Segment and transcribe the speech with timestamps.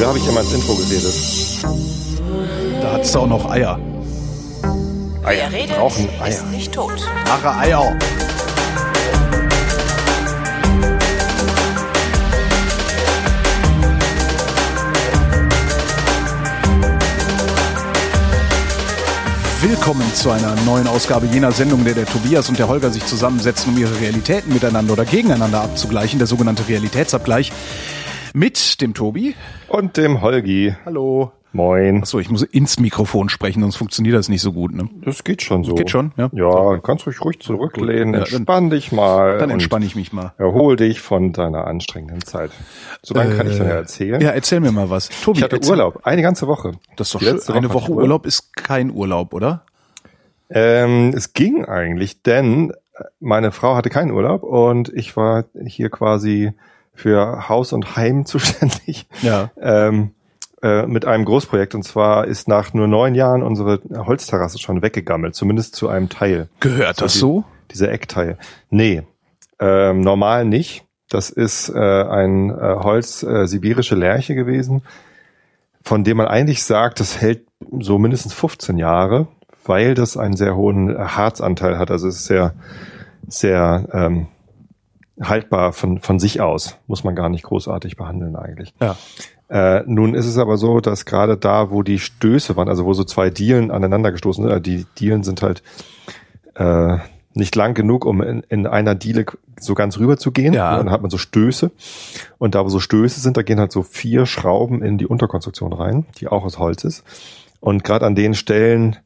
[0.00, 1.14] Früher habe ich immer ins Intro geredet.
[2.80, 3.78] Da hat's auch noch Eier.
[5.22, 5.50] Eier.
[5.50, 6.28] Wer redet, Brauchen Eier.
[6.28, 6.94] ist nicht tot.
[7.26, 7.98] Haare Eier.
[19.60, 23.04] Willkommen zu einer neuen Ausgabe jener Sendung, in der der Tobias und der Holger sich
[23.04, 27.52] zusammensetzen, um ihre Realitäten miteinander oder gegeneinander abzugleichen, der sogenannte Realitätsabgleich.
[28.32, 29.34] Mit dem Tobi.
[29.68, 30.74] Und dem Holgi.
[30.84, 31.32] Hallo.
[31.52, 32.02] Moin.
[32.02, 34.72] Achso, ich muss ins Mikrofon sprechen, sonst funktioniert das nicht so gut.
[34.72, 34.88] Ne?
[35.04, 35.74] Das geht schon so.
[35.74, 36.30] Geht schon, ja?
[36.32, 38.14] Ja, kannst ruhig ruhig zurücklehnen.
[38.14, 39.38] Ja, Entspann dich mal.
[39.38, 40.32] Dann entspanne ich mich mal.
[40.38, 42.52] Erhol dich von deiner anstrengenden Zeit.
[43.02, 44.20] So lange kann ich dann ja erzählen.
[44.20, 45.08] Ja, erzähl mir mal was.
[45.08, 46.00] Tobi, ich hatte erzähl- Urlaub.
[46.04, 46.72] Eine ganze Woche.
[46.94, 47.34] Das ist doch schön.
[47.34, 49.64] letzte Eine Woche Urlaub ist kein Urlaub, oder?
[50.50, 52.72] Ähm, es ging eigentlich, denn
[53.18, 56.52] meine Frau hatte keinen Urlaub und ich war hier quasi
[57.00, 59.06] für Haus und Heim zuständig.
[59.22, 59.50] Ja.
[59.60, 60.10] Ähm,
[60.62, 65.34] äh, mit einem Großprojekt und zwar ist nach nur neun Jahren unsere Holzterrasse schon weggegammelt,
[65.34, 66.48] zumindest zu einem Teil.
[66.60, 67.44] Gehört das die- so?
[67.70, 68.36] Dieser Eckteil.
[68.68, 69.02] Nee,
[69.60, 70.84] ähm, normal nicht.
[71.08, 74.82] Das ist äh, ein äh, Holz äh, sibirische Lärche gewesen,
[75.82, 77.46] von dem man eigentlich sagt, das hält
[77.78, 79.28] so mindestens 15 Jahre,
[79.64, 81.90] weil das einen sehr hohen Harzanteil hat.
[81.90, 82.54] Also es ist sehr,
[83.28, 84.26] sehr ähm,
[85.20, 86.78] haltbar von, von sich aus.
[86.86, 88.74] Muss man gar nicht großartig behandeln eigentlich.
[88.80, 88.96] Ja.
[89.48, 92.94] Äh, nun ist es aber so, dass gerade da, wo die Stöße waren, also wo
[92.94, 95.62] so zwei Dielen aneinander gestoßen sind, äh, die Dielen sind halt
[96.54, 96.98] äh,
[97.34, 99.24] nicht lang genug, um in, in einer Diele
[99.58, 100.52] so ganz rüber zu gehen.
[100.52, 100.72] Ja.
[100.72, 101.70] Und dann hat man so Stöße.
[102.38, 105.72] Und da, wo so Stöße sind, da gehen halt so vier Schrauben in die Unterkonstruktion
[105.72, 107.04] rein, die auch aus Holz ist.
[107.60, 108.96] Und gerade an den Stellen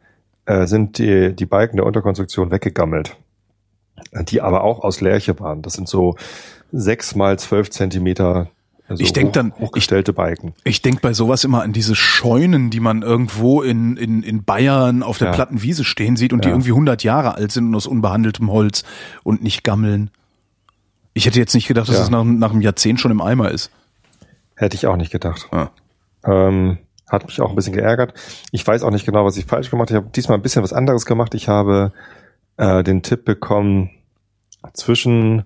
[0.46, 3.16] äh, sind die, die Balken der Unterkonstruktion weggegammelt,
[4.22, 5.62] die aber auch aus Lärche waren.
[5.62, 6.16] Das sind so
[6.72, 8.48] sechs mal zwölf Zentimeter
[8.86, 10.52] also Ich denk hoch- dann- hochgestellte Balken.
[10.64, 15.02] Ich denk bei sowas immer an diese Scheunen, die man irgendwo in, in, in Bayern
[15.02, 15.32] auf der Ja.
[15.34, 16.54] platten Wiese stehen sieht und die Ja.
[16.54, 18.84] irgendwie 100 Jahre alt sind und aus unbehandeltem Holz
[19.22, 20.10] und nicht gammeln.
[21.14, 22.02] Ich hätte jetzt nicht gedacht, dass Ja.
[22.02, 23.70] es nach, nach einem Jahrzehnt schon im Eimer ist.
[24.54, 25.48] Hätte ich auch nicht gedacht.
[25.50, 25.70] Ja.
[26.26, 26.76] Ähm,
[27.08, 28.12] hat mich auch ein bisschen geärgert.
[28.52, 30.00] Ich weiß auch nicht genau, was ich falsch gemacht habe.
[30.00, 31.34] Ich habe diesmal ein bisschen was anderes gemacht.
[31.34, 31.92] Ich habe
[32.58, 33.90] äh, den Tipp bekommen,
[34.74, 35.44] zwischen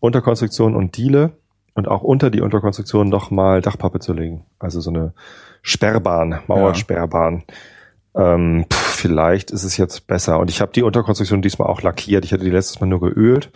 [0.00, 1.32] Unterkonstruktion und Diele
[1.74, 4.44] und auch unter die Unterkonstruktion nochmal Dachpappe zu legen.
[4.58, 5.12] Also so eine
[5.62, 7.44] Sperrbahn, Mauersperrbahn.
[8.14, 10.38] Ähm, pff, vielleicht ist es jetzt besser.
[10.40, 12.24] Und ich habe die Unterkonstruktion diesmal auch lackiert.
[12.24, 13.52] Ich hatte die letztes Mal nur geölt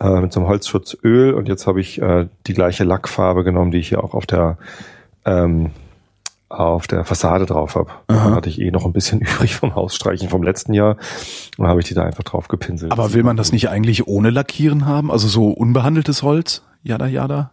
[0.00, 3.78] äh, mit so einem Holzschutzöl und jetzt habe ich äh, die gleiche Lackfarbe genommen, die
[3.78, 4.58] ich hier auch auf der
[5.24, 5.72] ähm,
[6.48, 7.90] auf der Fassade drauf habe.
[8.06, 10.96] Da hatte ich eh noch ein bisschen übrig vom Hausstreichen vom letzten Jahr
[11.56, 12.92] und habe ich die da einfach drauf gepinselt.
[12.92, 15.10] Aber will man das nicht eigentlich ohne Lackieren haben?
[15.10, 16.62] Also so unbehandeltes Holz?
[16.82, 17.50] Jada, jada?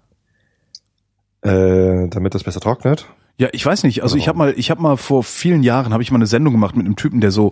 [1.46, 3.08] äh, damit das besser trocknet?
[3.38, 4.02] Ja, ich weiß nicht.
[4.02, 6.54] Also ich habe mal, ich habe mal vor vielen Jahren habe ich mal eine Sendung
[6.54, 7.52] gemacht mit einem Typen, der so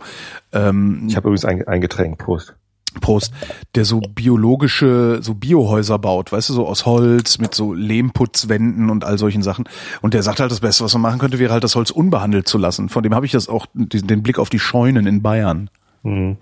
[0.53, 2.17] ähm, Ich habe übrigens ein, ein Getränk.
[2.17, 2.55] Prost.
[3.01, 3.33] Prost,
[3.75, 9.03] der so biologische, so Biohäuser baut, weißt du, so aus Holz mit so Lehmputzwänden und
[9.03, 9.65] all solchen Sachen.
[10.01, 12.47] Und der sagt halt, das Beste, was man machen könnte, wäre halt das Holz unbehandelt
[12.47, 12.89] zu lassen.
[12.89, 15.69] Von dem habe ich das auch, den, Blick auf die Scheunen in Bayern.
[16.03, 16.37] Hm.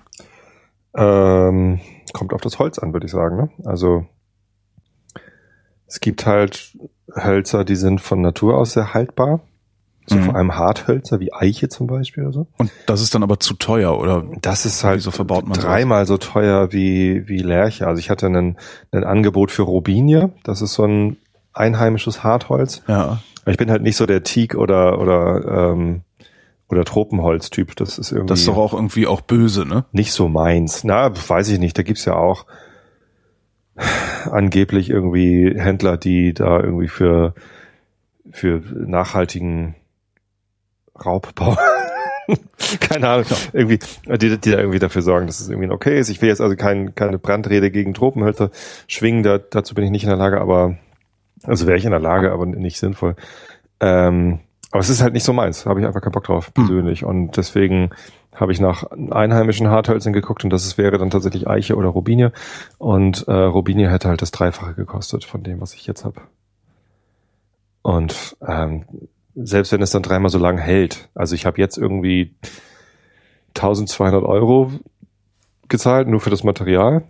[0.93, 1.79] Ähm,
[2.13, 3.37] kommt auf das Holz an, würde ich sagen.
[3.37, 3.49] Ne?
[3.65, 4.05] Also
[5.87, 6.77] es gibt halt
[7.15, 9.41] Hölzer, die sind von Natur aus sehr haltbar.
[10.11, 10.23] So Mhm.
[10.23, 12.47] vor allem Harthölzer wie Eiche zum Beispiel oder so.
[12.57, 14.23] Und das ist dann aber zu teuer, oder?
[14.41, 17.87] Das ist halt Wieso verbaut man dreimal so teuer wie, wie Lärche.
[17.87, 18.57] Also ich hatte ein,
[18.91, 20.31] ein Angebot für Robinie.
[20.43, 21.17] Das ist so ein
[21.53, 22.81] einheimisches Hartholz.
[22.87, 23.19] Ja.
[23.45, 26.01] Ich bin halt nicht so der Teak oder, oder, ähm,
[26.69, 27.75] oder Tropenholz-Typ.
[27.77, 29.85] Das ist irgendwie Das ist doch auch irgendwie auch böse, ne?
[29.91, 30.83] nicht so meins.
[30.83, 31.77] Na, weiß ich nicht.
[31.77, 32.45] Da gibt's ja auch
[34.29, 37.33] angeblich irgendwie Händler, die da irgendwie für,
[38.29, 39.75] für nachhaltigen
[41.05, 41.57] Raubbau,
[42.79, 46.09] keine Ahnung, irgendwie, die, die da irgendwie dafür sorgen, dass es irgendwie okay ist.
[46.09, 48.51] Ich will jetzt also kein, keine Brandrede gegen Tropenhölzer
[48.87, 50.77] schwingen, da, dazu bin ich nicht in der Lage, aber,
[51.43, 53.15] also wäre ich in der Lage, aber nicht sinnvoll.
[53.79, 54.39] Ähm,
[54.71, 57.03] aber es ist halt nicht so meins, habe ich einfach keinen Bock drauf, persönlich.
[57.03, 57.89] Und deswegen
[58.33, 62.31] habe ich nach einheimischen Harthölzern geguckt und das ist, wäre dann tatsächlich Eiche oder Robinie.
[62.77, 66.21] Und äh, Robinie hätte halt das Dreifache gekostet von dem, was ich jetzt habe.
[67.81, 68.85] Und ähm,
[69.35, 72.35] selbst wenn es dann dreimal so lang hält, also ich habe jetzt irgendwie
[73.55, 74.71] 1200 Euro
[75.67, 77.03] gezahlt, nur für das Material.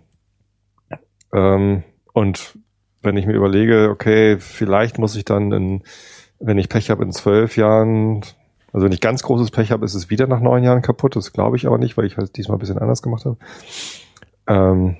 [1.32, 1.82] Ähm,
[2.12, 2.58] und
[3.02, 5.82] wenn ich mir überlege, okay, vielleicht muss ich dann, in,
[6.38, 8.22] wenn ich Pech habe, in zwölf Jahren,
[8.72, 11.16] also wenn ich ganz großes Pech habe, ist es wieder nach neun Jahren kaputt.
[11.16, 13.36] Das glaube ich aber nicht, weil ich halt diesmal ein bisschen anders gemacht habe.
[14.46, 14.96] Ähm,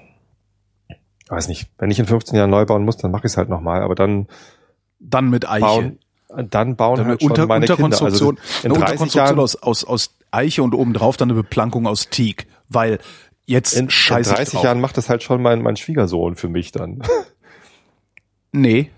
[1.29, 3.49] weiß nicht, wenn ich in 15 Jahren neu bauen muss, dann mache ich es halt
[3.49, 4.27] nochmal, aber dann
[4.99, 5.65] Dann mit Eiche.
[5.65, 5.99] bauen.
[6.37, 7.83] Dann bauen Dann halt schon Unter meine Kinder.
[7.83, 11.41] Also Unterkonstruktion, in eine 30 Unterkonstruktion Jahren, aus, aus, aus Eiche und obendrauf dann eine
[11.41, 12.99] Beplankung aus Teak, weil
[13.47, 14.65] jetzt in, in scheiße ich 30 drauf.
[14.65, 17.03] Jahren macht das halt schon mein, mein Schwiegersohn für mich dann.
[18.55, 18.91] Nee,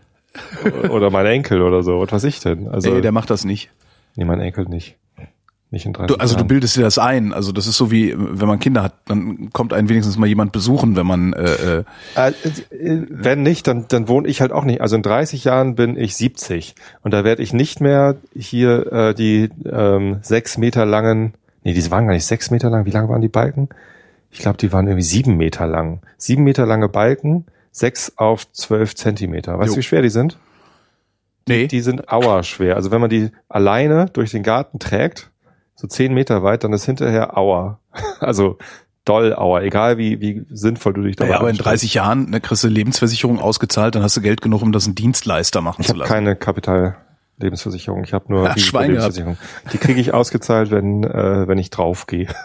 [0.91, 2.01] oder mein Enkel oder so.
[2.01, 2.69] Was weiß ich denn?
[2.69, 3.71] Also, nee, der macht das nicht.
[4.17, 4.97] nee, mein Enkel nicht.
[5.75, 6.49] Nicht in 30 Du, also du Jahren.
[6.49, 7.35] bildest dir das ein.
[7.35, 10.53] Also das ist so wie, wenn man Kinder hat, dann kommt einen wenigstens mal jemand
[10.53, 11.43] besuchen, wenn man äh,
[11.81, 11.85] äh,
[12.17, 12.29] Äh,
[12.75, 14.81] äh, wenn nicht, dann, dann wohne ich halt auch nicht.
[14.81, 19.15] Also in 30 Jahren bin ich 70 und da werde ich nicht mehr hier äh,
[19.15, 21.35] die ähm, sechs Meter langen,
[21.65, 22.87] nee, die waren gar nicht sechs Meter lang.
[22.87, 23.69] Wie lang waren die Balken?
[24.31, 26.01] Ich glaube, die waren irgendwie sieben Meter lang.
[26.17, 29.59] Sieben Meter lange Balken, sechs auf zwölf Zentimeter.
[29.59, 30.39] Weißt du, wie schwer die sind?
[31.47, 32.75] nee, Die sind auerschwer.
[32.77, 35.31] Also wenn man die alleine durch den Garten trägt,
[35.85, 37.79] so zehn Meter weit, dann ist hinterher Auer.
[38.21, 38.59] Also
[39.05, 41.83] doll Auer, egal wie, wie sinnvoll du dich dabei ja, aber in anstrengst.
[41.83, 44.95] 30 Jahren ne, kriegst du Lebensversicherung ausgezahlt, dann hast du Geld genug, um das einen
[44.95, 46.11] Dienstleister machen Ich zu habe lassen.
[46.13, 48.03] keine Kapitallebensversicherung.
[48.05, 49.37] Ich habe nur Ach, Schwein Risikolebensversicherung.
[49.73, 52.29] Die kriege ich ausgezahlt, wenn äh, wenn ich draufgehe.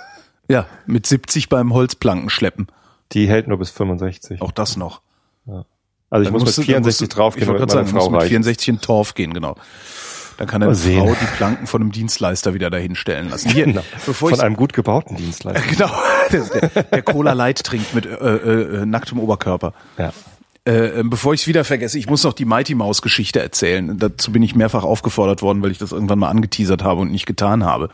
[0.51, 2.69] Ja, mit 70 beim Holzplanken schleppen.
[3.11, 4.41] Die hält nur bis 65.
[4.41, 5.01] Auch das noch.
[5.45, 7.91] Also ich Dann muss mit dann 64 musst du- draufgehen, Ich wollte damit gerade meine
[7.91, 8.29] sagen, Frau mit reicht.
[8.29, 9.55] 64 in Torf gehen, genau.
[10.39, 11.05] Dann kann sehen.
[11.05, 13.49] Frau die Planken von einem Dienstleister wieder dahin stellen lassen.
[13.49, 13.81] Hier, Genau.
[14.05, 15.67] bevor Von einem gut gebauten Dienstleister.
[15.69, 15.91] genau,
[16.31, 19.73] der, der Cola Light trinkt mit äh, äh, äh, nacktem Oberkörper.
[19.97, 20.13] Ja.
[20.65, 23.97] Äh, äh, bevor ich es wieder vergesse, ich muss noch die Mighty Mouse Geschichte erzählen.
[23.97, 27.25] Dazu bin ich mehrfach aufgefordert worden, weil ich das irgendwann mal angeteasert habe und nicht
[27.25, 27.89] getan habe.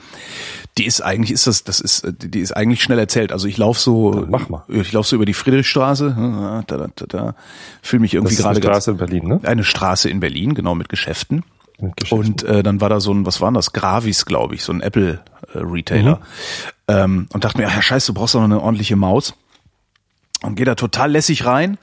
[0.78, 3.32] Die ist eigentlich, ist das, das ist, äh, die ist eigentlich schnell erzählt.
[3.32, 4.66] Also ich laufe so, mach mal.
[4.68, 7.36] ich laufe so über die Friedrichstraße, da, da, da, da,
[7.82, 9.40] fühle mich irgendwie eine gerade ganz Straße in Berlin, ne?
[9.44, 11.44] eine Straße in Berlin, genau mit Geschäften.
[12.10, 13.74] Und äh, dann war da so ein, was war denn das?
[13.74, 16.22] Gravis, glaube ich, so ein Apple-Retailer.
[16.88, 19.34] Ähm, und dachte mir, ach ja, scheiße, du brauchst doch noch eine ordentliche Maus.
[20.42, 21.78] Und geh da total lässig rein.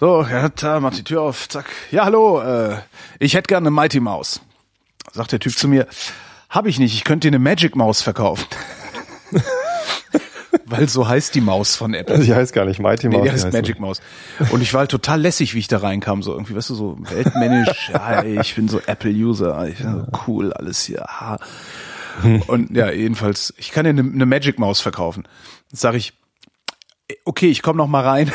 [0.00, 1.66] So, ja, da, macht die Tür auf, zack.
[1.90, 2.78] Ja, hallo, äh,
[3.18, 4.40] ich hätte gerne eine Mighty Maus.
[5.12, 5.86] Sagt der Typ zu mir,
[6.48, 8.46] hab ich nicht, ich könnte dir eine Magic Maus verkaufen.
[10.68, 12.18] Weil so heißt die Maus von Apple.
[12.24, 13.24] Die heißt gar nicht Mighty Nee, Mouse.
[13.26, 14.00] die heißt die Magic Mouse.
[14.50, 16.96] Und ich war halt total lässig, wie ich da reinkam, so irgendwie, weißt du, so
[17.00, 21.08] weltmännisch, ja, ich bin so Apple-User, ich bin so cool, alles hier.
[21.08, 21.38] ah.
[22.48, 25.24] Und ja, jedenfalls, ich kann dir eine, eine Magic Maus verkaufen.
[25.70, 26.12] Jetzt sage ich,
[27.24, 28.32] okay, ich komme noch mal rein.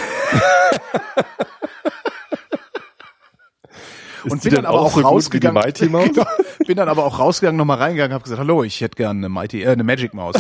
[4.24, 5.62] Und bin dann aber auch so rausgegangen.
[5.62, 6.08] Mighty Mouse?
[6.14, 6.26] Genau.
[6.66, 9.30] bin dann aber auch rausgegangen, noch mal reingegangen, habe gesagt, hallo, ich hätte gerne eine
[9.30, 10.36] Mighty, äh, eine Magic Maus.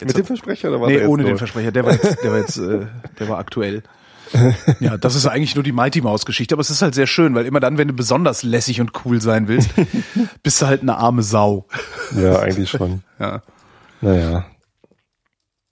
[0.00, 0.88] Mit dem Versprecher oder was?
[0.88, 1.72] Nee, ohne den Versprecher.
[1.72, 2.86] Der war jetzt, der war jetzt, äh,
[3.18, 3.82] der war aktuell.
[4.80, 7.36] Ja, das ist eigentlich nur die Mighty Maus Geschichte, aber es ist halt sehr schön,
[7.36, 9.70] weil immer dann, wenn du besonders lässig und cool sein willst,
[10.42, 11.66] bist du halt eine arme Sau.
[12.16, 13.02] Ja, eigentlich schon.
[13.20, 13.42] Ja.
[14.00, 14.44] Naja.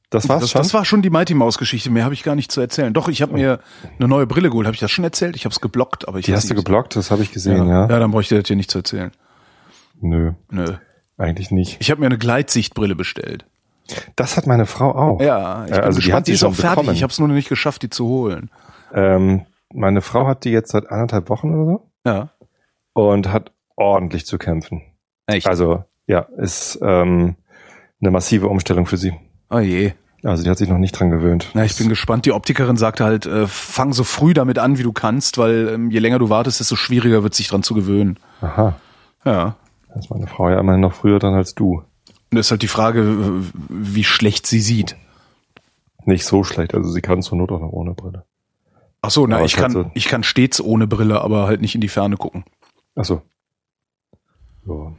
[0.08, 0.60] Das war's Das, schon?
[0.62, 1.90] das war schon die Mighty Maus Geschichte.
[1.90, 2.94] Mehr habe ich gar nicht zu erzählen.
[2.94, 3.58] Doch, ich habe mir
[3.98, 4.66] eine neue Brille geholt.
[4.66, 5.34] Habe ich das schon erzählt?
[5.34, 7.34] Ich habe es geblockt, aber ich die hast du geblockt, das habe ich Ja.
[7.34, 7.88] gesehen, ja.
[7.88, 7.98] ja.
[7.98, 9.10] dann bräuchte ich das hier nicht zu erzählen.
[10.00, 10.74] Nö, Nö.
[11.18, 11.76] eigentlich nicht.
[11.80, 13.46] Ich habe mir eine Gleitsichtbrille bestellt.
[14.16, 15.20] Das hat meine Frau auch.
[15.20, 16.16] Ja, ich Äh, bin also die gespannt.
[16.20, 16.76] hat sie ist schon auch fertig.
[16.78, 16.96] bekommen.
[16.96, 18.50] Ich habe es nur noch nicht geschafft, die zu holen.
[18.94, 19.42] Ähm,
[19.72, 22.28] meine Frau hat die jetzt seit anderthalb Wochen oder so Ja.
[22.94, 24.82] und hat ordentlich zu kämpfen.
[25.26, 25.46] Echt?
[25.46, 27.36] Also ja, ist ähm,
[28.00, 29.12] eine massive Umstellung für sie.
[29.50, 29.92] oh je.
[30.22, 31.50] Also die hat sich noch nicht dran gewöhnt.
[31.52, 32.24] Na, ich bin gespannt.
[32.24, 35.90] Die Optikerin sagte halt, äh, fang so früh damit an, wie du kannst, weil ähm,
[35.90, 38.18] je länger du wartest, desto schwieriger wird sich dran zu gewöhnen.
[38.40, 38.74] Aha,
[39.26, 39.56] Ja.
[39.90, 41.82] da ist meine Frau ja immerhin noch früher dran als du.
[42.34, 44.96] Und das ist halt die Frage, wie schlecht sie sieht.
[46.04, 48.24] Nicht so schlecht, also sie kann zur Not auch noch ohne Brille.
[49.02, 51.76] Ach so, na, Aber ich es kann, ich kann stets ohne Brille, aber halt nicht
[51.76, 52.42] in die Ferne gucken.
[52.96, 53.22] Ach so.
[54.66, 54.92] Ja.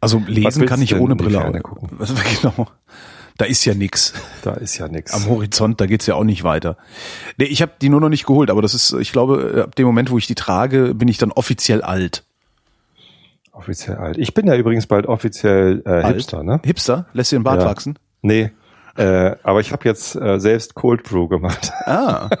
[0.00, 1.38] Also lesen kann ich ohne Brille.
[1.38, 1.88] Ferne aber- gucken?
[1.98, 2.66] Was, genau.
[3.38, 4.12] Da ist ja nix.
[4.42, 5.14] Da ist ja nichts.
[5.14, 6.76] Am Horizont, da geht's ja auch nicht weiter.
[7.36, 9.86] Nee, ich habe die nur noch nicht geholt, aber das ist, ich glaube, ab dem
[9.86, 12.24] Moment, wo ich die trage, bin ich dann offiziell alt.
[13.52, 14.16] Offiziell alt.
[14.18, 16.06] Ich bin ja übrigens bald offiziell äh?
[16.06, 16.60] Hipster, ne?
[16.64, 17.06] Hipster?
[17.12, 17.68] Lässt dir den Bart Ja.
[17.68, 17.98] wachsen?
[18.22, 18.50] Nee.
[18.96, 21.70] Äh, aber ich habe jetzt äh, selbst Cold Brew gemacht.
[21.86, 22.28] Ah.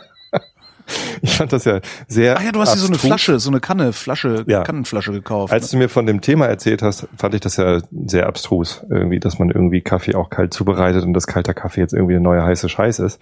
[1.22, 2.36] Ich fand das ja sehr.
[2.36, 2.98] Ach ja, du hast dir so eine.
[2.98, 4.62] Flasche, so eine Kanne, Flasche, Ja.
[4.64, 5.52] Kannenflasche gekauft.
[5.52, 9.20] Als du mir von dem Thema erzählt hast, fand ich das ja sehr abstrus, irgendwie,
[9.20, 12.42] dass man irgendwie Kaffee auch kalt zubereitet und dass kalter Kaffee jetzt irgendwie eine neue
[12.42, 13.20] heiße Scheiß ist.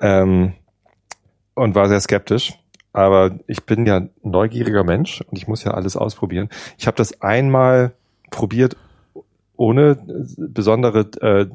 [0.00, 0.54] Ähm,
[1.54, 2.54] und war sehr skeptisch.
[2.96, 6.48] Aber ich bin ja ein neugieriger Mensch und ich muss ja alles ausprobieren.
[6.78, 7.92] Ich habe das einmal
[8.30, 8.76] probiert,
[9.56, 9.98] ohne
[10.38, 11.46] besondere äh,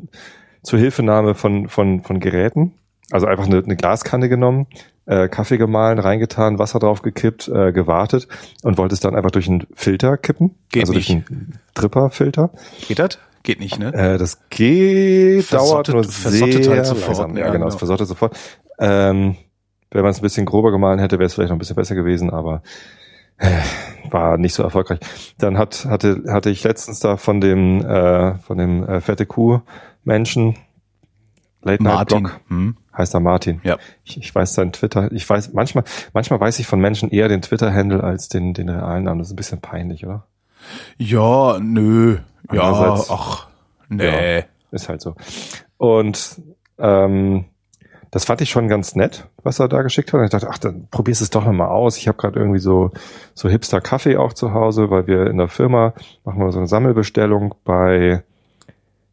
[0.64, 2.74] Zuhilfenahme von, von, von Geräten.
[3.10, 4.68] Also einfach eine, eine Glaskanne genommen,
[5.08, 8.28] äh, Kaffee gemahlen, reingetan, Wasser drauf gekippt, äh, gewartet
[8.64, 10.56] und wollte es dann einfach durch einen Filter kippen.
[10.72, 11.10] Geht also nicht.
[11.10, 12.52] durch einen Dripper-Filter.
[12.88, 13.18] Geht das?
[13.44, 13.92] Geht nicht, ne?
[13.96, 17.38] Äh, das geht, Versottet- dauert nur versottet sehr halt sofort, langsam.
[17.38, 17.80] ja, Ja, genau, es genau.
[17.80, 18.38] versottet sofort.
[18.80, 19.36] Ähm,
[19.92, 21.96] wenn man es ein bisschen grober gemahlen hätte, wäre es vielleicht noch ein bisschen besser
[21.96, 22.62] gewesen, aber
[24.12, 25.00] war nicht so erfolgreich.
[25.40, 29.62] Dann hat, hatte, hatte ich letztens da von dem, äh, von dem äh, fette Kuh
[30.04, 30.56] Menschen,
[31.64, 32.24] Late Night Martin.
[32.24, 32.78] Blog, Hm?
[32.96, 33.62] heißt er Martin.
[33.64, 33.78] Ja.
[34.04, 35.84] Ich, ich weiß seinen Twitter, ich weiß, manchmal,
[36.14, 39.20] manchmal weiß ich von Menschen eher den Twitter-Handle als den, den realen Namen.
[39.20, 40.28] Das ist ein bisschen peinlich, oder?
[40.98, 42.18] Ja, nö.
[42.52, 43.48] Ja, ach,
[43.90, 44.44] nee.
[44.72, 45.16] Ist halt so.
[45.78, 46.42] Und
[46.78, 47.46] ähm,
[48.12, 50.20] das fand ich schon ganz nett, was er da geschickt hat.
[50.20, 51.98] Und ich dachte, ach, dann probierst es doch noch mal aus.
[51.98, 52.92] Ich habe gerade irgendwie so
[53.34, 55.94] so Hipster Kaffee auch zu Hause, weil wir in der Firma
[56.26, 58.24] machen wir so eine Sammelbestellung bei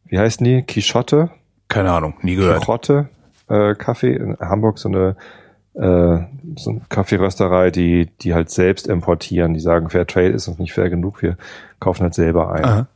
[0.05, 0.63] wie heißen die?
[0.63, 1.29] Quichotte,
[1.67, 2.59] Keine Ahnung, nie gehört.
[2.59, 3.09] Quichotte
[3.47, 5.15] äh, Kaffee in Hamburg so eine
[5.75, 6.25] äh,
[6.57, 9.53] so eine Kaffeerösterei, die die halt selbst importieren.
[9.53, 11.21] Die sagen, Fair Trade ist uns nicht fair genug.
[11.21, 11.37] Wir
[11.79, 12.87] kaufen halt selber ein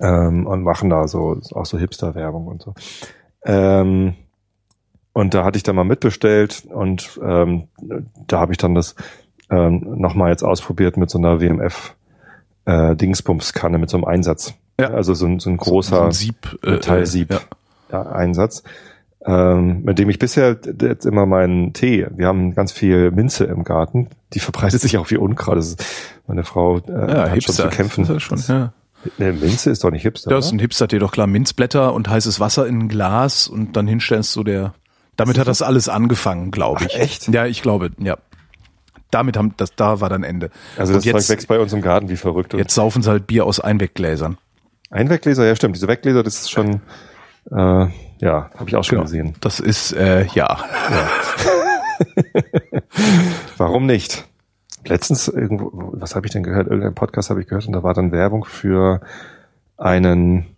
[0.00, 2.74] ähm, und machen da so auch so Hipster-Werbung und so.
[3.44, 4.14] Ähm,
[5.14, 7.68] und da hatte ich dann mal mitbestellt und ähm,
[8.26, 8.94] da habe ich dann das
[9.50, 11.94] ähm, nochmal jetzt ausprobiert mit so einer WMF
[12.66, 14.54] äh, Dingsbums-Kanne mit so einem Einsatz.
[14.78, 14.90] Ja.
[14.90, 17.40] Also so ein, so ein So großer ein Sieb, äh, Metallsieb Ja.
[17.92, 18.62] ja, Einsatz.
[19.26, 23.64] Ähm, mit dem ich bisher jetzt immer meinen Tee, wir haben ganz viel Minze im
[23.64, 25.56] Garten, die verbreitet sich auch wie Unkraut.
[25.56, 25.84] Das ist,
[26.26, 27.62] meine Frau äh, Ja, hat Hipster.
[27.62, 28.06] schon zu kämpfen.
[28.06, 28.72] Das schon, ja.
[29.18, 30.30] Nee, Minze ist doch nicht Hipster.
[30.30, 31.26] Das ist ein Hipster-Tee, doch klar.
[31.26, 34.74] Minzblätter und heißes Wasser in ein Glas und dann hinstellst so der.
[35.16, 36.94] Damit hat das alles angefangen, glaube ich.
[36.96, 37.28] Ach, echt?
[37.28, 38.18] Ja, ich glaube, ja.
[39.10, 40.50] Damit haben das, da war dann Ende.
[40.76, 42.52] Also und das Zeug jetzt, wächst bei uns im Garten wie verrückt.
[42.54, 44.38] Jetzt saufen sie halt Bier aus Einweggläsern.
[44.90, 45.76] Einweggläser, ja stimmt.
[45.76, 46.80] Diese Weggläser, das ist schon,
[47.52, 47.86] äh,
[48.20, 49.02] ja, habe ich auch schon Genau.
[49.04, 49.34] gesehen.
[49.40, 50.58] Das ist, äh, ja.
[53.56, 54.26] Warum nicht?
[54.86, 56.66] Letztens irgendwo, was habe ich denn gehört?
[56.68, 59.00] Irgendein Podcast habe ich gehört und da war dann Werbung für
[59.76, 60.56] einen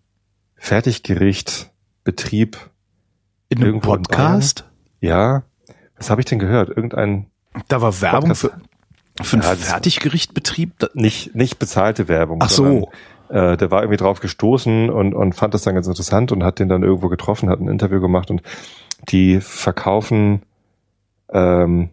[0.56, 2.56] Fertiggerichtbetrieb.
[3.48, 4.64] In einem Irgendwo in Podcast?
[5.00, 5.42] Ja,
[5.96, 6.68] was habe ich denn gehört?
[6.68, 7.26] Irgendein
[7.68, 8.50] Da war Werbung Podcast.
[9.16, 10.72] für, für einen Ja, das- Fertiggerichtbetrieb?
[10.94, 12.40] Nicht nicht bezahlte Werbung.
[12.42, 12.64] Ach so.
[12.64, 12.84] sondern,
[13.28, 16.60] Äh, der war irgendwie drauf gestoßen und und fand das dann ganz interessant und hat
[16.60, 18.40] den dann irgendwo getroffen, hat ein Interview gemacht und
[19.08, 20.42] die verkaufen
[21.32, 21.90] ähm,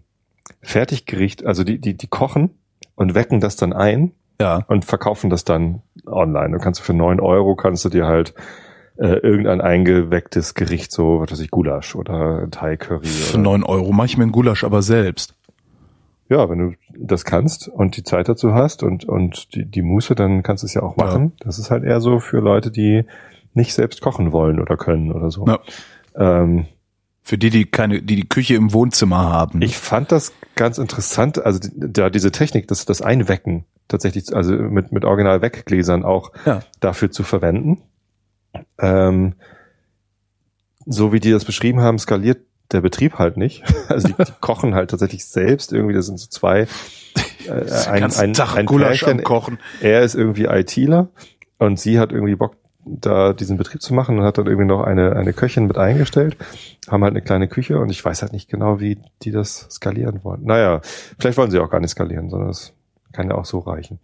[0.61, 2.51] Fertiggericht, also die die die kochen
[2.95, 4.63] und wecken das dann ein ja.
[4.67, 6.55] und verkaufen das dann online.
[6.55, 8.35] Du kannst du für neun Euro kannst du dir halt
[8.97, 13.05] äh, irgendein eingewecktes Gericht, so was weiß ich, Gulasch oder Thai Curry.
[13.07, 15.33] Für neun Euro mache ich mir einen Gulasch aber selbst.
[16.29, 20.15] ja, wenn du das kannst und die Zeit dazu hast und und die, die Muße,
[20.15, 21.33] dann kannst du es ja auch machen.
[21.39, 23.03] Das ist halt eher so für Leute, die
[23.53, 25.45] nicht selbst kochen wollen oder können oder so.
[25.45, 25.59] Ja.
[26.15, 26.65] Ähm,
[27.21, 29.61] Für die, die keine, die die Küche im Wohnzimmer haben.
[29.61, 34.53] Ich fand das ganz interessant, also die- da diese Technik, das, das Einwecken tatsächlich, also
[34.53, 36.61] mit, mit Original-Weggläsern auch Ja.
[36.79, 37.81] dafür zu verwenden.
[38.79, 39.33] Ähm,
[40.85, 42.39] so wie die das beschrieben haben, skaliert
[42.71, 43.63] der Betrieb halt nicht.
[43.89, 46.67] Also die, die kochen halt tatsächlich selbst irgendwie, das sind so zwei,
[47.45, 49.59] äh, ein, ein, Tag ein Gulasch Pärchen, Kochen.
[49.81, 51.09] er ist irgendwie ITler
[51.57, 52.55] und sie hat irgendwie Bock,
[52.85, 56.35] da diesen Betrieb zu machen und hat dann irgendwie noch eine, eine Köchin mit eingestellt,
[56.89, 60.23] haben halt eine kleine Küche und ich weiß halt nicht genau, wie die das skalieren
[60.23, 60.43] wollen.
[60.43, 60.81] Naja,
[61.17, 62.73] vielleicht wollen sie auch gar nicht skalieren, sondern es
[63.13, 63.99] kann ja auch so reichen.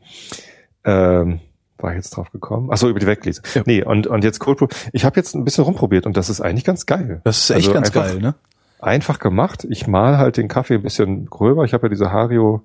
[0.85, 1.41] Ähm,
[1.81, 2.69] war ich jetzt drauf gekommen?
[2.71, 3.41] Ach so, über die Weggläser.
[3.53, 3.63] Ja.
[3.65, 4.67] Nee, und, und jetzt Cold Brew.
[4.93, 7.21] Ich habe jetzt ein bisschen rumprobiert und das ist eigentlich ganz geil.
[7.23, 8.35] Das ist echt Also ganz einfach- geil, ne?
[8.81, 9.65] Einfach gemacht.
[9.69, 11.65] Ich mal halt den Kaffee ein bisschen gröber.
[11.65, 12.61] Ich habe ja diese Hario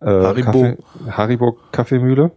[0.00, 0.44] äh, Haribo.
[0.52, 0.76] Kaffee,
[1.10, 2.32] Haribo Kaffeemühle.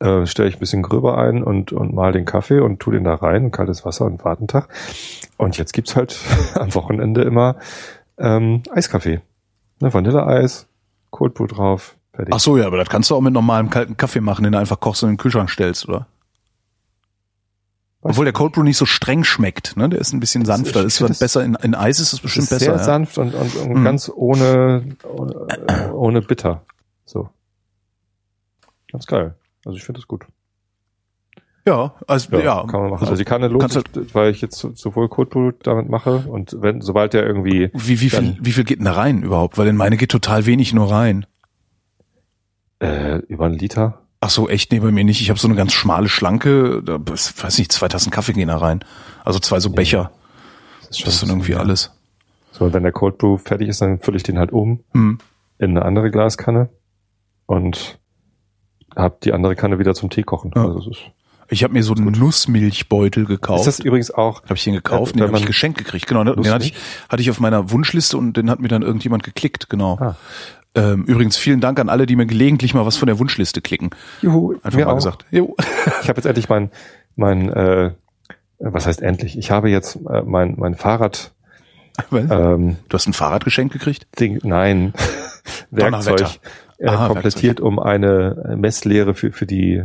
[0.00, 3.04] Äh, Stelle ich ein bisschen gröber ein und, und mal den Kaffee und tu den
[3.04, 4.68] da rein, und kaltes Wasser und warte einen Tag.
[5.36, 6.18] Und jetzt gibt's halt
[6.54, 7.56] am Wochenende immer
[8.18, 9.20] ähm, Eiskaffee.
[9.80, 10.66] Ne, Vanilleeis,
[11.10, 12.34] Cold Brew drauf, fertig.
[12.34, 14.58] Ach so, ja, aber das kannst du auch mit normalem kalten Kaffee machen, den du
[14.58, 16.06] einfach kochst und in den Kühlschrank stellst, oder?
[18.00, 18.10] Was?
[18.10, 19.88] Obwohl der Cold Brew nicht so streng schmeckt, ne?
[19.88, 20.84] Der ist ein bisschen sanfter.
[20.84, 22.64] ist das- besser in, in Eis ist es bestimmt ist besser.
[22.66, 22.84] sehr ja.
[22.84, 23.84] sanft und, und, und Mhm.
[23.84, 26.62] ganz ohne, ohne, ohne bitter.
[27.04, 27.28] So.
[28.92, 29.34] Ganz geil.
[29.64, 30.24] Also ich finde das gut.
[31.66, 33.00] Ja, also ja, kann man machen.
[33.02, 33.84] Also, Also, die Kanne lohnt sich,
[34.14, 38.00] weil ich jetzt so- sowohl Cold Brew damit mache und wenn, sobald der irgendwie, wie,
[38.00, 39.58] wie viel, dann- wie viel geht denn da rein überhaupt?
[39.58, 41.26] Weil in meine geht total wenig nur rein.
[42.80, 44.72] Äh, über einen Liter, Ach so, echt?
[44.72, 45.20] Nee, bei mir nicht.
[45.20, 48.48] Ich habe so eine ganz schmale, schlanke, da, ich weiß nicht, zwei Tassen Kaffee gehen
[48.48, 48.80] da rein.
[49.24, 50.10] Also zwei so Becher.
[50.88, 51.58] das Das ist dann irgendwie ja.
[51.58, 51.92] alles.
[52.50, 55.18] So, und wenn der Cold Brew fertig ist, dann fülle ich den halt um Hm.
[55.58, 56.68] in eine andere Glaskanne
[57.46, 58.00] und
[58.96, 60.50] hab die andere Kanne wieder zum Tee kochen.
[60.56, 60.64] Ja.
[60.66, 60.98] Also ist,
[61.48, 63.60] Ich habe mir so einen Nussmilchbeutel gekauft.
[63.68, 65.14] ist das übrigens auch, Habe ich den gekauft?
[65.14, 66.08] Ja, den habe ich geschenkt gekriegt.
[66.08, 66.52] Genau, den Nussmilch?
[66.54, 66.74] hatte ich,
[67.08, 69.68] hatte ich auf meiner Wunschliste und den hat mir dann irgendjemand geklickt.
[69.68, 69.96] Genau.
[70.00, 70.16] Ah.
[70.74, 73.90] Ähm, übrigens vielen Dank an alle, die mir gelegentlich mal was von der Wunschliste klicken.
[74.22, 74.94] juhu, Einfach mal auch.
[74.96, 75.24] gesagt.
[75.30, 75.56] Jo.
[76.02, 76.70] Ich habe jetzt endlich mein,
[77.16, 77.92] mein, äh,
[78.58, 79.38] was heißt endlich?
[79.38, 81.32] Ich habe jetzt äh, mein, mein Fahrrad,
[82.12, 84.06] ähm, Du hast ein Fahrrad geschenkt gekriegt?
[84.20, 84.92] Ding, nein.
[85.70, 86.38] Werkzeug
[86.78, 89.84] äh, Aha, komplettiert um eine Messlehre für, für die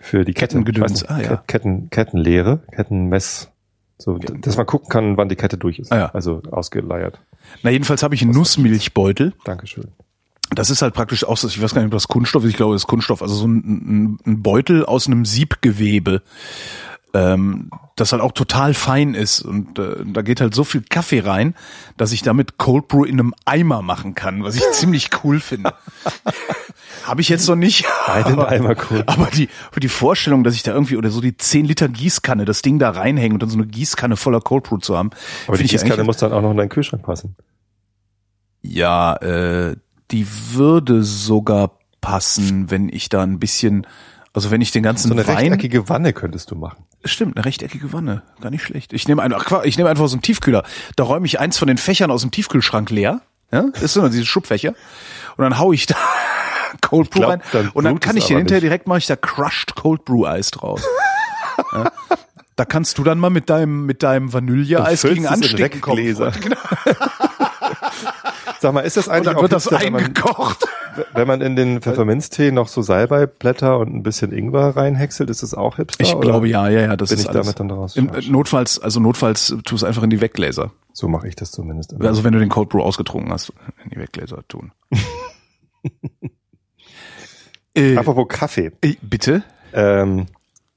[0.00, 1.42] für die Ketten, weiß Ah, ja.
[1.46, 3.50] Ketten, Kettenlehre, Kettenmess,
[3.98, 5.90] so, dass man gucken kann, wann die Kette durch ist.
[5.92, 6.10] Ah, ja.
[6.12, 7.20] Also ausgeleiert.
[7.62, 9.34] Na, jedenfalls habe ich einen Nussmilchbeutel.
[9.44, 9.88] Dankeschön.
[10.50, 12.74] Das ist halt praktisch auch, ich weiß gar nicht, ob das Kunststoff ist, ich glaube,
[12.74, 16.22] das ist Kunststoff, also so ein, ein, ein Beutel aus einem Siebgewebe,
[17.12, 21.20] ähm, das halt auch total fein ist und äh, da geht halt so viel Kaffee
[21.20, 21.54] rein,
[21.96, 25.74] dass ich damit Cold Brew in einem Eimer machen kann, was ich ziemlich cool finde.
[27.08, 27.86] Habe ich jetzt noch nicht.
[28.06, 29.12] Einen aber, Cold Brew.
[29.12, 29.48] Aber die,
[29.80, 32.90] die Vorstellung, dass ich da irgendwie oder so die 10 Liter Gießkanne, das Ding da
[32.90, 35.10] reinhängen und dann so eine Gießkanne voller Cold Brew zu haben,
[35.46, 37.34] Aber die Gießkanne muss dann auch noch in deinen Kühlschrank passen.
[38.60, 39.76] ja, äh,
[40.10, 43.86] die würde sogar passen, wenn ich da ein bisschen,
[44.32, 46.84] also wenn ich den ganzen So eine Wein, rechteckige Wanne könntest du machen.
[47.04, 48.92] stimmt, eine rechteckige Wanne, gar nicht schlecht.
[48.92, 50.62] Ich nehme einfach, ich nehme einfach aus dem Tiefkühler.
[50.96, 54.26] Da räume ich eins von den Fächern aus dem Tiefkühlschrank leer, ja, ist so diese
[54.26, 54.74] Schubfächer,
[55.36, 55.96] und dann hau ich da
[56.80, 58.70] Cold Brew glaub, rein dann und dann kann ich den hinterher nicht.
[58.70, 60.82] direkt mache ich da Crushed Cold Brew Eis draus.
[61.72, 61.90] ja.
[62.56, 65.98] Da kannst du dann mal mit deinem mit deinem Vanilleeis gegen Anstinken kommen.
[65.98, 66.32] Weggläser.
[68.60, 70.66] Sag mal, ist das Und eigentlich dann auch wird das hipster, wenn man, eingekocht.
[71.14, 75.54] wenn man in den Pfefferminztee noch so Salbeiblätter und ein bisschen Ingwer reinhäckselt, ist das
[75.54, 76.02] auch hipster?
[76.02, 77.46] Ich glaube ja, ja, ja, das bin ist ich alles.
[77.46, 77.94] damit dann raus?
[77.94, 80.72] Im, notfalls, also notfalls tu es einfach in die Weggläser.
[80.92, 81.94] So mache ich das zumindest.
[82.02, 83.52] Also wenn du den Cold Brew ausgetrunken hast,
[83.84, 84.72] in die Weggläser tun.
[87.78, 88.72] Äh, Apropos Kaffee.
[88.82, 89.42] äh, bitte?
[89.72, 90.26] Ähm,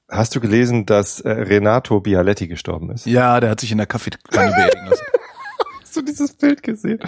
[0.08, 3.06] hast du gelesen, dass äh, Renato Bialetti gestorben ist?
[3.06, 5.04] Ja, der hat sich in der Kaffeekanne beerdigen lassen.
[5.82, 6.98] Hast du dieses Bild gesehen?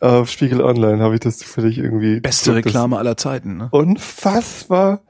[0.00, 2.20] Auf Spiegel Online habe ich das zufällig irgendwie.
[2.20, 2.50] Beste.
[2.50, 3.68] Das Reklame aller Zeiten, ne?
[3.70, 5.00] Unfassbar.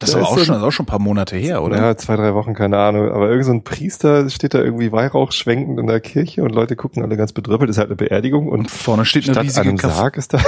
[0.00, 1.76] Das ist aber auch schon, das ist auch schon ein paar Monate her, oder?
[1.78, 3.10] Ja, zwei, drei Wochen, keine Ahnung.
[3.10, 6.76] Aber irgend so ein Priester steht da irgendwie Weihrauch schwenkend in der Kirche und Leute
[6.76, 7.70] gucken alle ganz bedrüppelt.
[7.70, 9.94] Das ist halt eine Beerdigung und Und vorne steht eine riesige Kaffee.
[9.96, 10.40] Sarg ist da.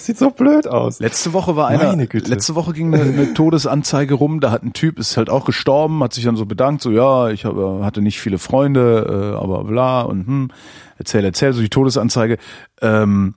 [0.00, 0.98] Das sieht so blöd aus.
[0.98, 2.30] Letzte Woche war einer, Meine Güte.
[2.30, 6.02] letzte Woche ging eine, eine Todesanzeige rum, da hat ein Typ, ist halt auch gestorben,
[6.02, 9.64] hat sich dann so bedankt, so ja, ich habe, hatte nicht viele Freunde, äh, aber
[9.64, 10.50] bla und hm,
[10.96, 12.38] erzähl, erzähl, so die Todesanzeige,
[12.80, 13.34] ähm,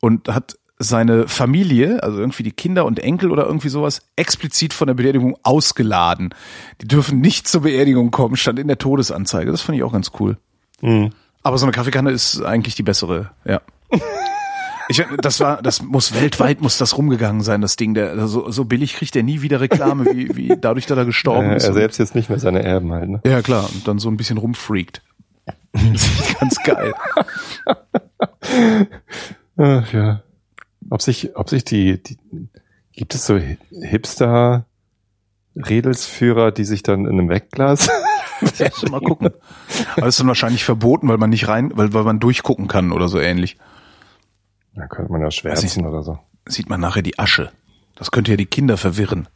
[0.00, 4.86] und hat seine Familie, also irgendwie die Kinder und Enkel oder irgendwie sowas, explizit von
[4.86, 6.32] der Beerdigung ausgeladen.
[6.80, 9.50] Die dürfen nicht zur Beerdigung kommen, stand in der Todesanzeige.
[9.50, 10.36] Das fand ich auch ganz cool.
[10.80, 11.10] Mhm.
[11.42, 13.60] Aber so eine Kaffeekanne ist eigentlich die bessere, ja.
[14.88, 17.92] Ich, das war, das muss weltweit muss das rumgegangen sein, das Ding.
[17.94, 21.50] Der so, so billig kriegt er nie wieder Reklame, wie, wie dadurch, dass er gestorben
[21.50, 21.64] Äh, ist.
[21.64, 23.20] er selbst jetzt nicht mehr seine Erben halt, ne?
[23.26, 25.02] ja klar, und dann so ein bisschen rumfreakt.
[25.72, 26.94] Das ist ganz geil.
[29.56, 30.22] Ach, ja.
[30.90, 32.16] Ob sich, ob sich die, die
[32.92, 34.64] gibt es so Hi- Hipster
[35.56, 37.88] Redelsführer, die sich dann in einem Wegglas
[38.58, 39.30] Ja, mal gucken.
[39.96, 42.92] Aber das ist dann wahrscheinlich verboten, weil man nicht rein, weil, weil man durchgucken kann
[42.92, 43.56] oder so ähnlich.
[44.78, 46.18] Da könnte man ja schwärzen oder so.
[46.46, 47.50] Sieht man nachher die Asche.
[47.96, 49.28] Das könnte ja die Kinder verwirren.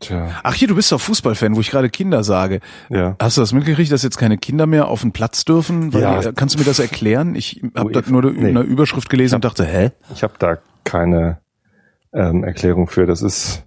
[0.00, 2.60] Tja, Ach hier, du bist doch Fußballfan, wo ich gerade Kinder sage.
[2.88, 3.16] ja.
[3.20, 5.92] Hast du das mitgekriegt, dass jetzt keine Kinder mehr auf den Platz dürfen?
[5.92, 6.20] Weil, Ja.
[6.22, 7.34] äh, Kannst du mir das erklären?
[7.34, 8.48] Ich habe das nur in nee.
[8.48, 9.90] einer Überschrift gelesen und dachte, hä?
[10.14, 11.38] Ich habe da keine
[12.14, 13.04] ähm, Erklärung für.
[13.06, 13.64] Das ist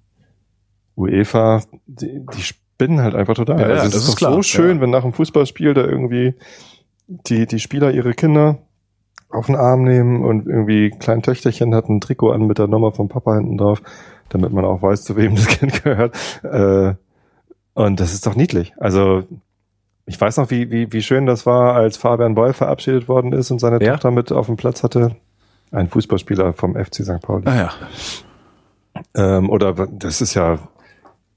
[0.95, 3.59] UEFA, die, die spinnen halt einfach total.
[3.61, 4.81] Ja, ja, also es das ist, ist klar, so schön, ja.
[4.81, 6.33] wenn nach einem Fußballspiel da irgendwie
[7.07, 8.57] die, die Spieler ihre Kinder
[9.33, 12.91] auf den Arm nehmen und irgendwie kleine Töchterchen hat ein Trikot an mit der Nummer
[12.91, 13.81] vom Papa hinten drauf,
[14.29, 16.15] damit man auch weiß, zu wem das Kind gehört.
[16.43, 16.93] Äh,
[17.73, 18.73] und das ist doch niedlich.
[18.77, 19.23] Also
[20.05, 23.51] ich weiß noch, wie, wie, wie schön das war, als Fabian Boll verabschiedet worden ist
[23.51, 23.93] und seine Wer?
[23.93, 25.15] Tochter mit auf dem Platz hatte.
[25.71, 27.21] Ein Fußballspieler vom FC St.
[27.21, 27.47] Pauli.
[27.47, 27.71] Ah ja.
[29.15, 30.59] Ähm, oder das ist ja,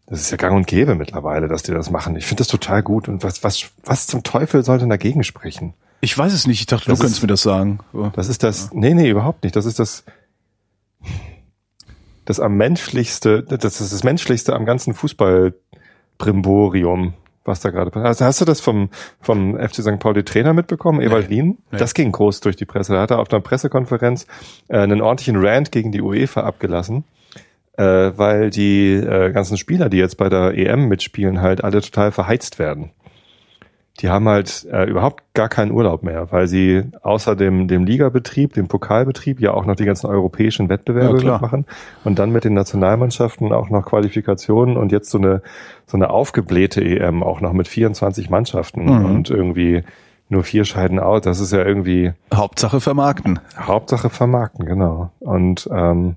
[0.06, 2.16] das ist ja gang und gäbe mittlerweile, dass die das machen.
[2.16, 3.08] Ich finde das total gut.
[3.08, 5.74] Und was, was, was zum Teufel soll denn dagegen sprechen?
[6.00, 6.60] Ich weiß es nicht.
[6.60, 7.80] Ich dachte, Das du könntest mir das sagen.
[8.14, 9.56] Das ist das, nee, nee, überhaupt nicht.
[9.56, 10.04] Das ist das,
[12.24, 18.06] das am menschlichste, das ist das menschlichste am ganzen Fußball-Brimborium, was da gerade passiert.
[18.08, 19.98] Also hast du das vom, vom FC St.
[19.98, 21.58] Pauli Trainer mitbekommen, Ewald Lien?
[21.70, 21.78] nee.
[21.78, 22.92] Das ging groß durch die Presse.
[22.92, 24.26] Da hat er auf einer Pressekonferenz
[24.68, 27.04] äh, einen ordentlichen Rant gegen die UEFA abgelassen,
[27.78, 32.12] äh, weil die äh, ganzen Spieler, die jetzt bei der EM mitspielen, halt alle total
[32.12, 32.90] verheizt werden
[34.00, 38.52] die haben halt äh, überhaupt gar keinen Urlaub mehr, weil sie außer dem, dem Ligabetrieb,
[38.52, 41.64] dem Pokalbetrieb ja auch noch die ganzen europäischen Wettbewerbe Ja, machen
[42.04, 45.42] und dann mit den Nationalmannschaften auch noch Qualifikationen und jetzt so eine
[45.86, 49.04] so eine aufgeblähte EM auch noch mit 24 Mannschaften Mhm.
[49.04, 49.82] und irgendwie
[50.28, 51.24] nur vier scheiden out.
[51.24, 53.38] Das ist ja irgendwie Hauptsache vermarkten.
[53.58, 55.10] Hauptsache vermarkten, genau.
[55.20, 56.16] Und ähm,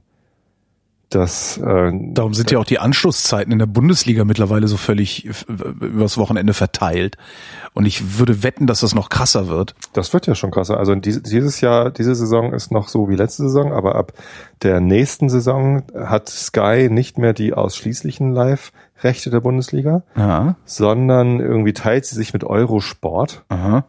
[1.09, 5.31] das äh, Darum sind ja auch die Anschlusszeiten in der Bundesliga mittlerweile so völlig äh,
[5.85, 7.17] übers Wochenende verteilt.
[7.73, 9.73] Und ich würde wetten, dass das noch krasser wird.
[9.93, 10.77] Das wird ja schon krasser.
[10.77, 14.13] Also dieses Jahr, diese Saison ist noch so wie letzte Saison, aber ab
[14.61, 20.55] der nächsten Saison hat Sky nicht mehr die ausschließlichen Live-Rechte der Bundesliga, Ja.
[20.65, 23.43] sondern irgendwie teilt sie sich mit Eurosport.
[23.49, 23.85] Aha.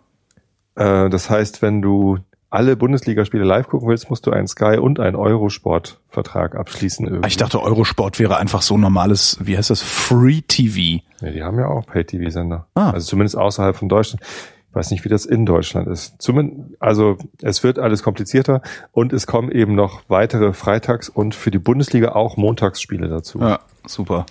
[0.77, 2.19] Äh, das heißt, wenn du
[2.51, 7.07] alle Bundesligaspiele live gucken willst, musst du einen Sky und einen Eurosport-Vertrag abschließen.
[7.07, 7.29] Irgendwie.
[7.29, 11.03] Ich dachte, Eurosport wäre einfach so normales, wie heißt das, Free TV.
[11.21, 12.67] Ja, die haben ja auch Pay-TV-Sender.
[12.75, 12.91] Ah.
[12.91, 14.25] Also zumindest außerhalb von Deutschland.
[14.71, 16.21] Ich weiß nicht, wie das in Deutschland ist.
[16.23, 21.51] Zumindest, also es wird alles komplizierter und es kommen eben noch weitere Freitags- und für
[21.51, 23.41] die Bundesliga auch Montagsspiele dazu.
[23.41, 24.27] Ja, super.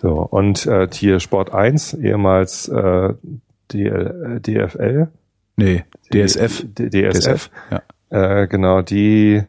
[0.00, 3.14] So, und äh, hier Sport 1, ehemals äh,
[3.72, 5.08] DL, äh, DFL.
[5.56, 6.64] Nee, DSF.
[6.66, 7.50] D DSF.
[7.70, 7.82] Ja.
[8.42, 9.42] Äh, genau, die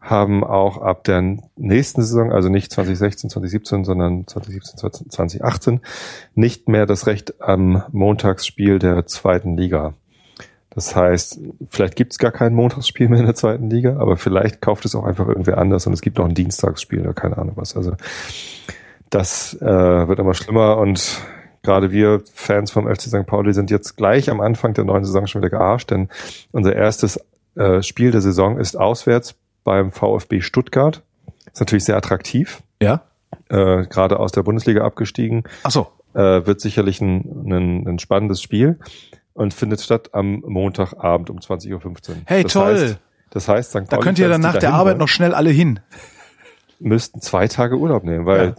[0.00, 5.80] haben auch ab der nächsten Saison, also nicht 2016, 2017, sondern 2017, 2018,
[6.34, 9.94] nicht mehr das Recht am Montagsspiel der zweiten Liga.
[10.70, 14.62] Das heißt, vielleicht gibt es gar kein Montagsspiel mehr in der zweiten Liga, aber vielleicht
[14.62, 17.56] kauft es auch einfach irgendwer anders und es gibt noch ein Dienstagsspiel oder keine Ahnung
[17.56, 17.76] was.
[17.76, 17.96] Also
[19.10, 21.20] das äh, wird immer schlimmer und
[21.62, 23.26] gerade wir Fans vom FC St.
[23.26, 26.08] Pauli sind jetzt gleich am Anfang der neuen Saison schon wieder gearscht, denn
[26.52, 27.18] unser erstes
[27.56, 31.02] äh, Spiel der Saison ist auswärts beim VfB Stuttgart.
[31.52, 33.02] Ist natürlich sehr attraktiv, Ja?
[33.48, 35.44] äh, gerade aus der Bundesliga abgestiegen.
[35.64, 35.88] Ach so.
[36.14, 38.78] Äh, wird sicherlich ein, ein, ein spannendes Spiel
[39.32, 41.72] und findet statt am Montagabend um 20.15
[42.10, 42.16] Uhr.
[42.26, 42.74] Hey, das toll.
[42.74, 42.98] Heißt,
[43.30, 43.76] das heißt, St.
[43.76, 45.78] Da Pauli könnt ihr dann nach der Arbeit noch schnell alle hin.
[46.80, 48.54] müssten zwei Tage Urlaub nehmen, weil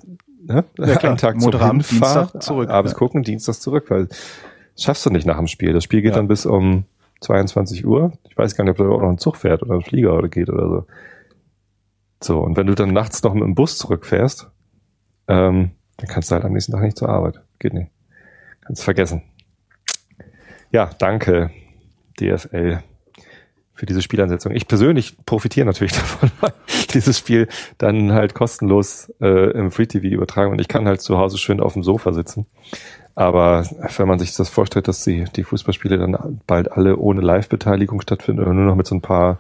[0.46, 0.66] ne?
[0.78, 1.12] Ja, klar.
[1.12, 2.98] einen Tag Montagabend, zum Dienstag zurück, abends ja.
[2.98, 5.74] gucken, Dienstag zurück, weil das schaffst du nicht nach dem Spiel.
[5.74, 6.18] Das Spiel geht Ja.
[6.18, 6.86] dann bis um
[7.22, 8.14] 22 Uhr.
[8.30, 10.28] Ich weiß gar nicht, ob da überhaupt noch ein Zug fährt oder ein Flieger oder
[10.28, 10.86] geht oder so.
[12.24, 14.50] So, und wenn du dann nachts noch mit dem Bus zurückfährst,
[15.28, 17.42] ähm, dann kannst du halt am nächsten Tag nicht zur Arbeit.
[17.60, 17.92] Geht nicht.
[18.62, 19.24] Kannst vergessen.
[20.72, 21.52] Ja, danke,
[22.20, 22.82] DFL,
[23.82, 24.52] für diese Spielansetzung.
[24.52, 26.54] Ich persönlich profitiere natürlich davon, weil
[26.94, 27.48] dieses Spiel
[27.80, 31.60] dann halt kostenlos äh, im Free TV übertragen und ich kann halt zu Hause schön
[31.60, 32.46] auf dem Sofa sitzen.
[33.16, 33.66] Aber
[33.98, 38.44] wenn man sich das vorstellt, dass die, die Fußballspiele dann bald alle ohne Live-Beteiligung stattfinden
[38.44, 39.40] oder nur noch mit so ein paar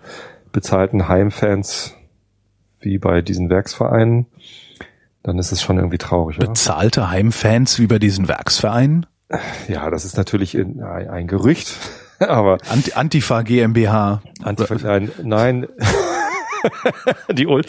[0.51, 1.93] bezahlten Heimfans
[2.79, 4.25] wie bei diesen Werksvereinen,
[5.21, 6.47] dann ist es schon irgendwie traurig, oder?
[6.47, 9.05] Bezahlte Heimfans wie bei diesen Werksvereinen?
[9.67, 11.77] Ja, das ist natürlich in, ein, ein Gerücht,
[12.29, 14.21] aber Anti Antifa GmbH.
[14.43, 15.67] Antifa, nein, nein.
[17.33, 17.63] die Ul?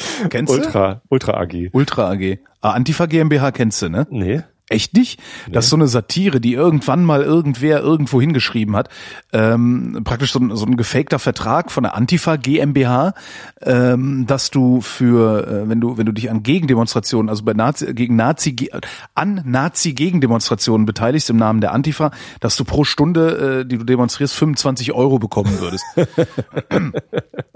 [0.47, 1.71] Ultra, Ultra AG.
[1.73, 2.39] Ultra AG.
[2.61, 4.07] Ah, Antifa GmbH kennst du, ne?
[4.11, 4.43] Nee.
[4.73, 5.21] Echt nicht?
[5.51, 8.89] Das ist so eine Satire, die irgendwann mal irgendwer irgendwo hingeschrieben hat.
[9.33, 13.15] Ähm, praktisch so ein, so ein gefakter Vertrag von der Antifa GmbH,
[13.61, 17.93] ähm, dass du für, äh, wenn du, wenn du dich an Gegendemonstrationen, also bei Nazi,
[17.93, 18.71] gegen Nazi,
[19.15, 24.35] an Nazi-Gegendemonstrationen beteiligst im Namen der Antifa, dass du pro Stunde, äh, die du demonstrierst,
[24.35, 25.85] 25 Euro bekommen würdest.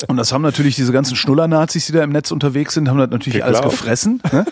[0.08, 3.10] Und das haben natürlich diese ganzen Schnuller-Nazis, die da im Netz unterwegs sind, haben das
[3.10, 3.78] natürlich alles Geglaubt.
[3.78, 4.22] gefressen.
[4.32, 4.44] Ne?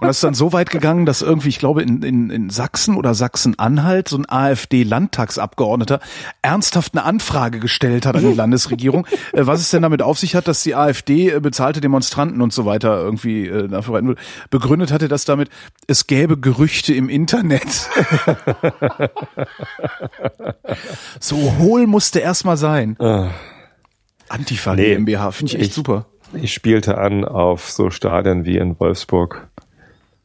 [0.00, 2.96] Und das ist dann so weit gegangen, dass irgendwie, ich glaube, in, in, in Sachsen
[2.96, 6.00] oder Sachsen-Anhalt so ein AfD-Landtagsabgeordneter
[6.42, 10.34] ernsthaft eine Anfrage gestellt hat an die Landesregierung, äh, was es denn damit auf sich
[10.34, 14.16] hat, dass die AfD äh, bezahlte Demonstranten und so weiter irgendwie äh, dafür verbreiten will.
[14.50, 15.50] Begründet hatte das damit,
[15.86, 17.88] es gäbe Gerüchte im Internet.
[21.20, 22.96] so hohl musste erstmal sein.
[24.28, 26.06] Antifa Nee, GmbH, finde ich echt ich- super.
[26.32, 29.48] Ich spielte an auf so Stadien wie in Wolfsburg,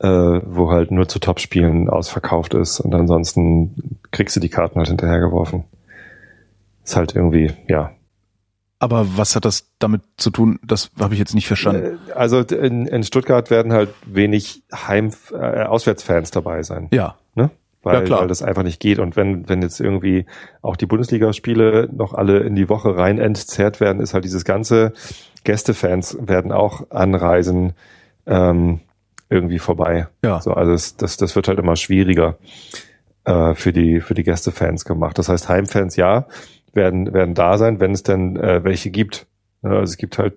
[0.05, 4.89] äh, wo halt nur zu Topspielen ausverkauft ist und ansonsten kriegst du die Karten halt
[4.89, 5.63] hinterhergeworfen.
[6.83, 7.91] Ist halt irgendwie, ja.
[8.77, 10.59] Aber was hat das damit zu tun?
[10.63, 11.97] Das habe ich jetzt nicht verstanden.
[12.07, 16.89] Äh, Also in, in Stuttgart werden halt wenig Heim, äh, Auswärtsfans dabei sein.
[16.91, 17.15] Ja.
[17.33, 17.49] Ne?
[17.81, 18.21] Weil, Ja, klar.
[18.21, 18.99] weil das einfach nicht geht.
[18.99, 20.27] Und wenn, wenn jetzt irgendwie
[20.61, 24.93] auch die Bundesligaspiele noch alle in die Woche rein entzerrt werden, ist halt dieses ganze
[25.45, 27.73] Gästefans werden auch anreisen
[28.27, 28.81] ähm,
[29.29, 30.07] irgendwie vorbei.
[30.23, 30.39] Ja.
[30.41, 32.37] So, also es, das, das wird halt immer schwieriger
[33.25, 35.17] äh, für die für die Gästefans gemacht.
[35.17, 36.27] Das heißt, Heimfans ja
[36.73, 39.27] werden werden da sein, wenn es denn äh, welche gibt.
[39.61, 40.35] Also es gibt halt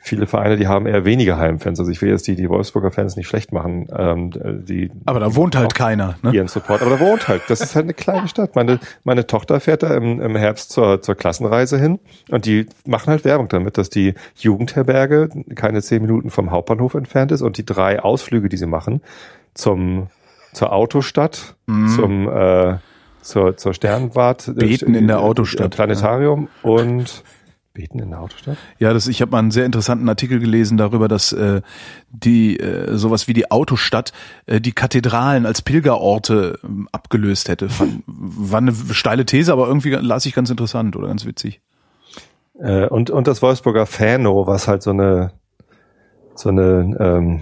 [0.00, 1.78] viele Vereine, die haben eher weniger Heimfans.
[1.80, 3.86] Also ich will jetzt die, die Wolfsburger Fans nicht schlecht machen.
[3.96, 4.30] Ähm,
[4.66, 6.16] die, Aber da wohnt halt keiner.
[6.22, 6.32] Ne?
[6.32, 6.82] ihren Support.
[6.82, 7.42] Aber da wohnt halt.
[7.48, 8.54] Das ist halt eine kleine Stadt.
[8.56, 11.98] Meine, meine Tochter fährt da im, im Herbst zur, zur Klassenreise hin
[12.30, 17.32] und die machen halt Werbung damit, dass die Jugendherberge keine zehn Minuten vom Hauptbahnhof entfernt
[17.32, 19.00] ist und die drei Ausflüge, die sie machen,
[19.54, 20.08] zum,
[20.52, 21.88] zur Autostadt, Mhm.
[21.88, 22.76] zum, äh,
[23.20, 25.74] zur, zur Sternwart, Beten in der äh, Autostadt.
[25.74, 27.22] Planetarium und
[27.78, 28.58] Beten in der Autostadt?
[28.80, 31.62] Ja, das, ich habe mal einen sehr interessanten Artikel gelesen darüber, dass äh,
[32.10, 34.12] die äh, sowas wie die Autostadt
[34.46, 37.68] äh, die Kathedralen als Pilgerorte ähm, abgelöst hätte.
[37.68, 41.60] Fand, war eine steile These, aber irgendwie las ich ganz interessant oder ganz witzig.
[42.58, 45.30] Äh, und, und das Wolfsburger Fano, was halt so eine
[46.34, 47.40] so eine ähm,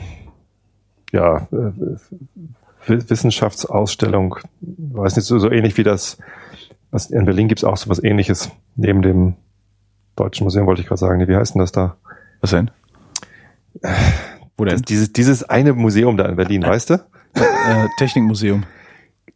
[1.13, 1.73] ja, äh,
[2.87, 6.19] Wissenschaftsausstellung, weiß nicht, so, so ähnlich wie das,
[6.91, 9.37] was in Berlin gibt's auch so was ähnliches, neben dem
[10.17, 11.19] Deutschen Museum wollte ich gerade sagen.
[11.19, 11.97] Nee, wie heißt denn das da?
[12.41, 12.71] Was denn?
[14.57, 14.75] Wo denn?
[14.75, 16.95] Das, dieses, dieses eine Museum da in Berlin, äh, weißt du?
[17.35, 18.65] Äh, Technikmuseum.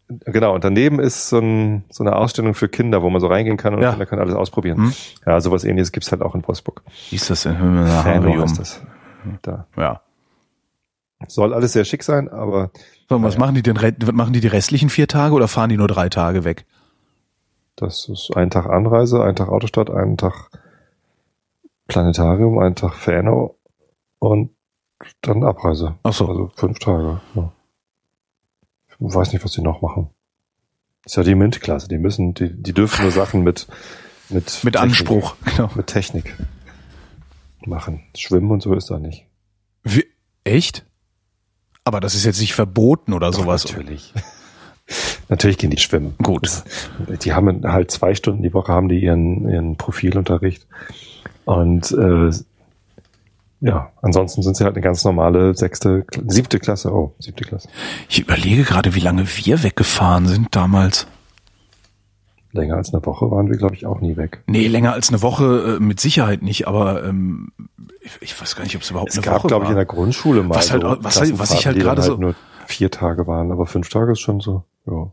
[0.08, 3.56] Genau, und daneben ist so, ein, so eine Ausstellung für Kinder, wo man so reingehen
[3.56, 3.90] kann und ja.
[3.90, 4.78] Kinder können alles ausprobieren.
[4.78, 4.92] Hm?
[5.24, 6.82] Ja, sowas ähnliches gibt's halt auch in Wolfsburg.
[7.10, 7.56] Wie ist das denn?
[7.56, 8.82] Fano ist das.
[9.42, 9.66] Da.
[9.76, 10.00] Ja.
[11.28, 12.70] Soll alles sehr schick sein, aber.
[13.08, 13.40] So, was ja.
[13.40, 13.76] machen die denn?
[14.14, 16.64] Machen die die restlichen vier Tage oder fahren die nur drei Tage weg?
[17.76, 20.50] Das ist ein Tag Anreise, ein Tag Autostadt, ein Tag
[21.90, 23.58] Planetarium, einen Tag Fano
[24.18, 24.50] und
[25.22, 25.96] dann Abreise.
[26.02, 26.26] Ach so.
[26.26, 27.20] Also fünf Tage.
[27.34, 27.52] Ja.
[28.88, 30.10] Ich weiß nicht, was die noch machen.
[31.02, 31.88] Das ist ja die MINT-Klasse.
[31.88, 33.66] Die müssen, die, die dürfen nur Sachen mit
[34.28, 35.70] mit mit Technik, Anspruch, genau.
[35.74, 36.36] Mit Technik
[37.66, 38.02] machen.
[38.16, 39.26] Schwimmen und so ist da nicht.
[39.82, 40.06] Wie,
[40.44, 40.86] echt?
[41.84, 43.64] Aber das ist jetzt nicht verboten oder Doch, sowas.
[43.64, 44.14] Natürlich.
[45.28, 46.14] natürlich gehen die schwimmen.
[46.22, 46.44] Gut.
[46.44, 46.64] Das,
[47.22, 50.66] die haben halt zwei Stunden die Woche haben die ihren ihren Profilunterricht
[51.50, 52.30] und äh,
[53.60, 56.92] ja, ansonsten sind sie halt eine ganz normale sechste, siebte Klasse.
[56.94, 57.68] Oh, siebte Klasse.
[58.08, 61.08] Ich überlege gerade, wie lange wir weggefahren sind damals.
[62.52, 64.44] Länger als eine Woche waren wir, glaube ich, auch nie weg.
[64.46, 67.52] Nee, länger als eine Woche äh, mit Sicherheit nicht, aber ähm,
[68.00, 69.76] ich, ich weiß gar nicht, ob es überhaupt es eine gab, Woche glaube ich, in
[69.76, 70.54] der Grundschule mal.
[70.54, 72.16] Was, halt, so was, halt, was ich halt gerade halt so.
[72.16, 72.36] Nur
[72.66, 75.12] vier Tage waren, aber fünf Tage ist schon so, ja.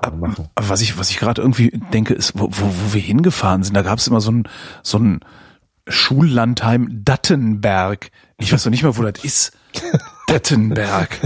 [0.00, 0.48] Kann man machen.
[0.56, 3.82] Was ich, was ich gerade irgendwie denke, ist, wo, wo, wo wir hingefahren sind, da
[3.82, 4.48] gab es immer so ein,
[4.82, 5.20] so ein
[5.88, 8.10] Schullandheim Dattenberg.
[8.38, 9.56] Ich weiß noch nicht mal, wo das ist.
[10.28, 11.18] Dattenberg.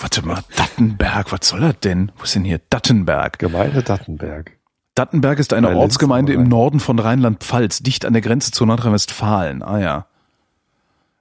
[0.00, 2.12] Warte mal, Dattenberg, was soll das denn?
[2.16, 3.38] Wo ist denn hier Dattenberg?
[3.38, 4.52] Gemeinde Dattenberg.
[4.94, 9.62] Dattenberg ist eine Bei Ortsgemeinde im Norden von Rheinland-Pfalz, dicht an der Grenze zu Nordrhein-Westfalen.
[9.62, 10.06] Ah ja.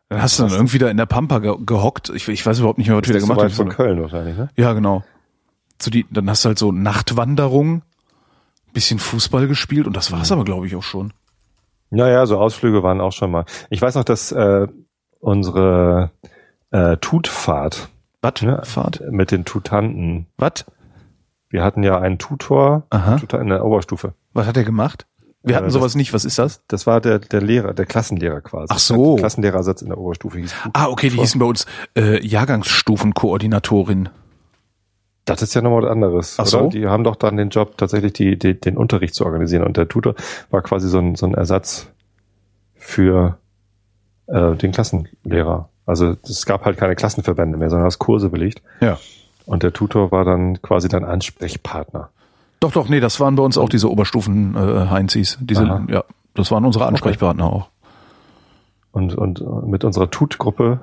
[0.09, 2.09] Dann hast du dann irgendwie da in der Pampa ge gehockt.
[2.09, 3.49] Ich, ich, weiß überhaupt nicht mehr, was wir da gemacht haben.
[3.49, 4.49] von Köln wahrscheinlich, ne?
[4.55, 5.03] Ja, genau.
[5.81, 7.83] So die, dann hast du halt so Nachtwanderung,
[8.73, 11.13] bisschen Fußball gespielt und das war's aber, glaube ich, auch schon.
[11.89, 13.45] Naja, so Ausflüge waren auch schon mal.
[13.69, 14.67] Ich weiß noch, dass äh,
[15.19, 16.11] unsere
[16.71, 17.89] äh, Tutfahrt.
[18.21, 18.41] Was?
[18.41, 19.01] Ne, Fahrt?
[19.09, 20.27] Mit den Tutanten.
[20.37, 20.65] Was?
[21.49, 23.21] Wir hatten ja einen Tutor Aha.
[23.39, 24.13] in der Oberstufe.
[24.33, 25.05] Was hat er gemacht?
[25.43, 26.11] Wir hatten äh, sowas nicht.
[26.11, 26.63] Was ist das?
[26.67, 28.73] Das war der, der Lehrer, der Klassenlehrer quasi.
[28.73, 29.15] Ach so.
[29.15, 30.71] Klassenlehrersatz in der Oberstufe hieß Tutor.
[30.73, 34.09] Ah, okay, die hießen bei uns äh, Jahrgangsstufenkoordinatorin.
[35.25, 36.35] Das ist ja nochmal was anderes.
[36.39, 36.69] Ach so?
[36.69, 39.63] Die haben doch dann den Job, tatsächlich die, die, den Unterricht zu organisieren.
[39.63, 40.13] Und der Tutor
[40.51, 41.87] war quasi so ein, so ein Ersatz
[42.75, 43.39] für
[44.27, 45.69] äh, den Klassenlehrer.
[45.87, 48.61] Also es gab halt keine Klassenverbände mehr, sondern das Kurse belegt.
[48.81, 48.99] Ja.
[49.47, 52.09] Und der Tutor war dann quasi dein Ansprechpartner.
[52.59, 55.37] Doch, doch, nee, das waren bei uns auch diese Oberstufen äh, Heinzis.
[55.41, 55.85] Diese, Aha.
[55.89, 56.03] ja,
[56.35, 57.55] das waren unsere Ansprechpartner okay.
[57.55, 57.69] auch.
[58.91, 60.79] Und, und mit unserer Tut-Gruppe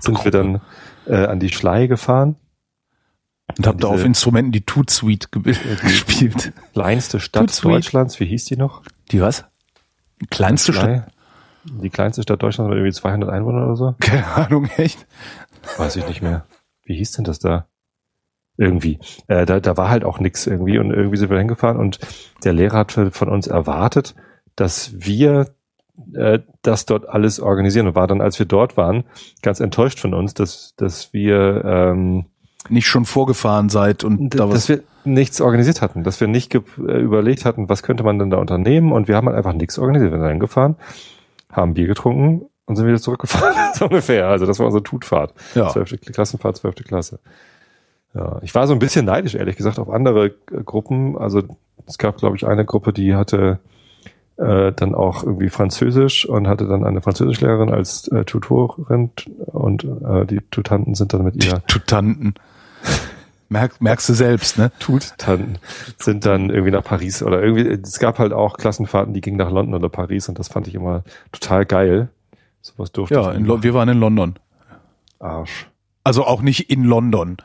[0.00, 0.60] sind wir dann
[1.06, 2.36] äh, an die Schlei gefahren
[3.56, 5.42] und habe da auf Instrumenten die Toot Suite ge
[5.82, 6.52] gespielt.
[6.72, 8.82] Kleinste Stadt Deutschlands, wie hieß die noch?
[9.12, 9.44] Die was?
[10.20, 11.12] Die kleinste Stadt?
[11.64, 13.94] Die kleinste Stadt Deutschlands mit irgendwie 200 Einwohnern oder so?
[14.00, 15.06] Keine Ahnung, echt?
[15.76, 16.46] Weiß ich nicht mehr.
[16.84, 17.66] Wie hieß denn das da?
[18.56, 18.98] Irgendwie.
[19.26, 21.98] Äh, da, da war halt auch nix irgendwie und irgendwie sind wir hingefahren und
[22.44, 24.14] der Lehrer hat von uns erwartet,
[24.54, 25.48] dass wir
[26.14, 29.04] äh, das dort alles organisieren und war dann, als wir dort waren,
[29.42, 32.26] ganz enttäuscht von uns, dass, dass wir ähm,
[32.68, 34.54] nicht schon vorgefahren seid und da was.
[34.54, 36.60] Dass wir nichts organisiert hatten, dass wir nicht äh,
[36.98, 40.12] überlegt hatten, was könnte man denn da unternehmen und wir haben halt einfach nichts organisiert.
[40.12, 40.76] Wir sind hingefahren,
[41.52, 44.28] haben Bier getrunken und sind wieder zurückgefahren, so ungefähr.
[44.28, 45.32] Also das war unsere Tutfahrt.
[45.54, 45.68] Ja.
[45.68, 47.20] Zwölfte Klassenfahrt, zwölfte Klasse.
[48.14, 51.16] Ja, ich war so ein bisschen neidisch, ehrlich gesagt, auf andere äh, Gruppen.
[51.18, 51.42] Also
[51.86, 53.60] es gab, glaube ich, eine Gruppe, die hatte
[54.38, 59.10] äh, dann auch irgendwie Französisch und hatte dann eine Französischlehrerin als äh, Tutorin
[59.46, 61.54] und äh, die Tutanten sind dann mit ihr.
[61.54, 62.34] Die Tutanten.
[63.48, 64.72] Merk, merkst du selbst, ne?
[64.80, 65.58] Tutanten
[65.98, 69.50] sind dann irgendwie nach Paris oder irgendwie, es gab halt auch Klassenfahrten, die gingen nach
[69.50, 72.08] London oder Paris und das fand ich immer total geil.
[72.60, 73.46] Sowas durfte ja, ich.
[73.46, 74.34] Ja, wir waren in London.
[75.20, 75.68] Arsch.
[76.02, 77.36] Also auch nicht in London.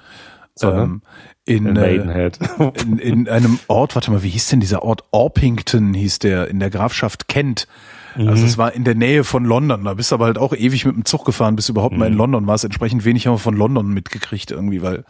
[0.56, 1.02] Sondern ähm,
[1.46, 2.40] in, in, Maidenhead.
[2.84, 5.04] in, in einem Ort, warte mal, wie hieß denn dieser Ort?
[5.12, 7.68] Orpington hieß der, in der Grafschaft Kent.
[8.16, 8.48] Also mhm.
[8.48, 9.86] Es war in der Nähe von London.
[9.86, 12.00] Da bist du aber halt auch ewig mit dem Zug gefahren, bis du überhaupt mhm.
[12.00, 12.20] mal in mhm.
[12.20, 12.66] London warst.
[12.66, 15.06] Entsprechend wenig haben wir von London mitgekriegt irgendwie, weil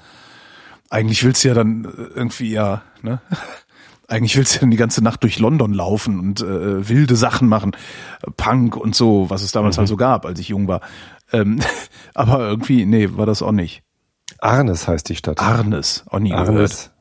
[0.92, 3.20] eigentlich willst du ja dann irgendwie ja, ne?
[4.08, 7.72] Eigentlich willst du dann die ganze Nacht durch London laufen und äh, wilde Sachen machen,
[8.36, 9.80] Punk und so, was es damals Mhm.
[9.80, 10.82] halt so gab, als ich jung war.
[11.32, 11.62] Ähm,
[12.14, 13.84] aber irgendwie, nee, war das auch nicht.
[14.40, 15.40] Arnes heißt die Stadt.
[15.40, 16.50] Arnes, auch nie gehört.
[16.50, 16.92] Arnes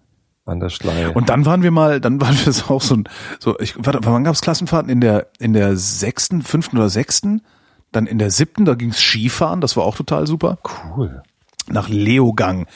[0.45, 1.09] an der Schlei.
[1.11, 3.09] Und dann waren wir mal, dann waren wir auch so ein,
[3.41, 4.89] so, ich, warte, wann gab es Klassenfahrten?
[4.89, 7.43] In der, in der sechsten, fünften oder sechsten?
[7.91, 10.59] Dann in der siebten, da ging's Skifahren, das war auch total super.
[10.97, 11.23] cool.
[11.69, 12.67] Nach Leogang.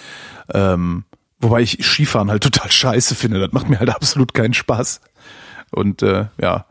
[0.53, 1.05] Ähm,
[1.39, 3.41] wobei ich Skifahren halt total scheiße finde.
[3.41, 5.01] Das macht mir halt absolut keinen Spaß.
[5.71, 6.67] Und äh, ja,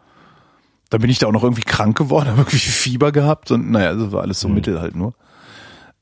[0.89, 3.89] dann bin ich da auch noch irgendwie krank geworden, habe irgendwie Fieber gehabt und naja,
[3.89, 5.13] also war alles so mittel halt nur.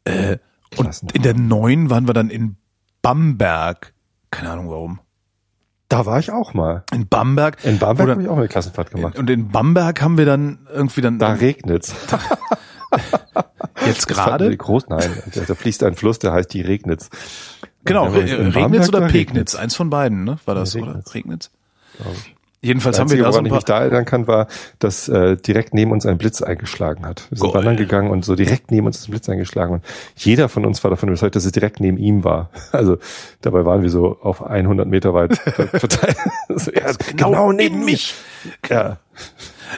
[0.04, 0.38] Äh,
[0.78, 1.16] und Klassenfahrt.
[1.16, 2.58] in der neun waren wir dann in
[3.02, 3.94] Bamberg.
[4.32, 5.00] Keine Ahnung warum.
[5.90, 6.86] Da war ich auch mal.
[6.94, 7.58] In Bamberg.
[7.66, 9.20] In Bamberg habe ich auch eine Klassenfahrt gemacht.
[9.20, 11.94] Und in Bamberg haben wir dann irgendwie dann Da regnet's.
[13.86, 14.56] jetzt Das gerade.
[14.56, 17.10] Groß, nein, da, da fließt ein Fluss, der heißt die Regnitz.
[17.86, 20.38] Genau, Re Regnitz Bamberg oder Pegnitz, eins von beiden, ne?
[20.46, 20.92] War das, Ja, oder?
[20.96, 21.16] Regnitz.
[21.16, 21.50] Regnitz?
[21.98, 22.36] glaub ich.
[22.64, 23.58] Jedenfalls Das haben wir da so ein ich paar.
[23.58, 24.46] mich da erinnern kann, war,
[24.78, 27.26] dass äh, direkt neben uns ein Blitz eingeschlagen hat.
[27.32, 27.56] Wir sind Geil.
[27.56, 29.84] wandern gegangen und so direkt neben uns ist ein Blitz eingeschlagen und
[30.16, 32.52] jeder von uns war davon überzeugt, dass es direkt neben ihm war.
[32.72, 33.00] Also
[33.42, 36.18] dabei waren wir so auf 100 Meter weit ver- verteilt.
[36.50, 38.14] so, ja, genau, neben mich.
[38.70, 38.98] Ja.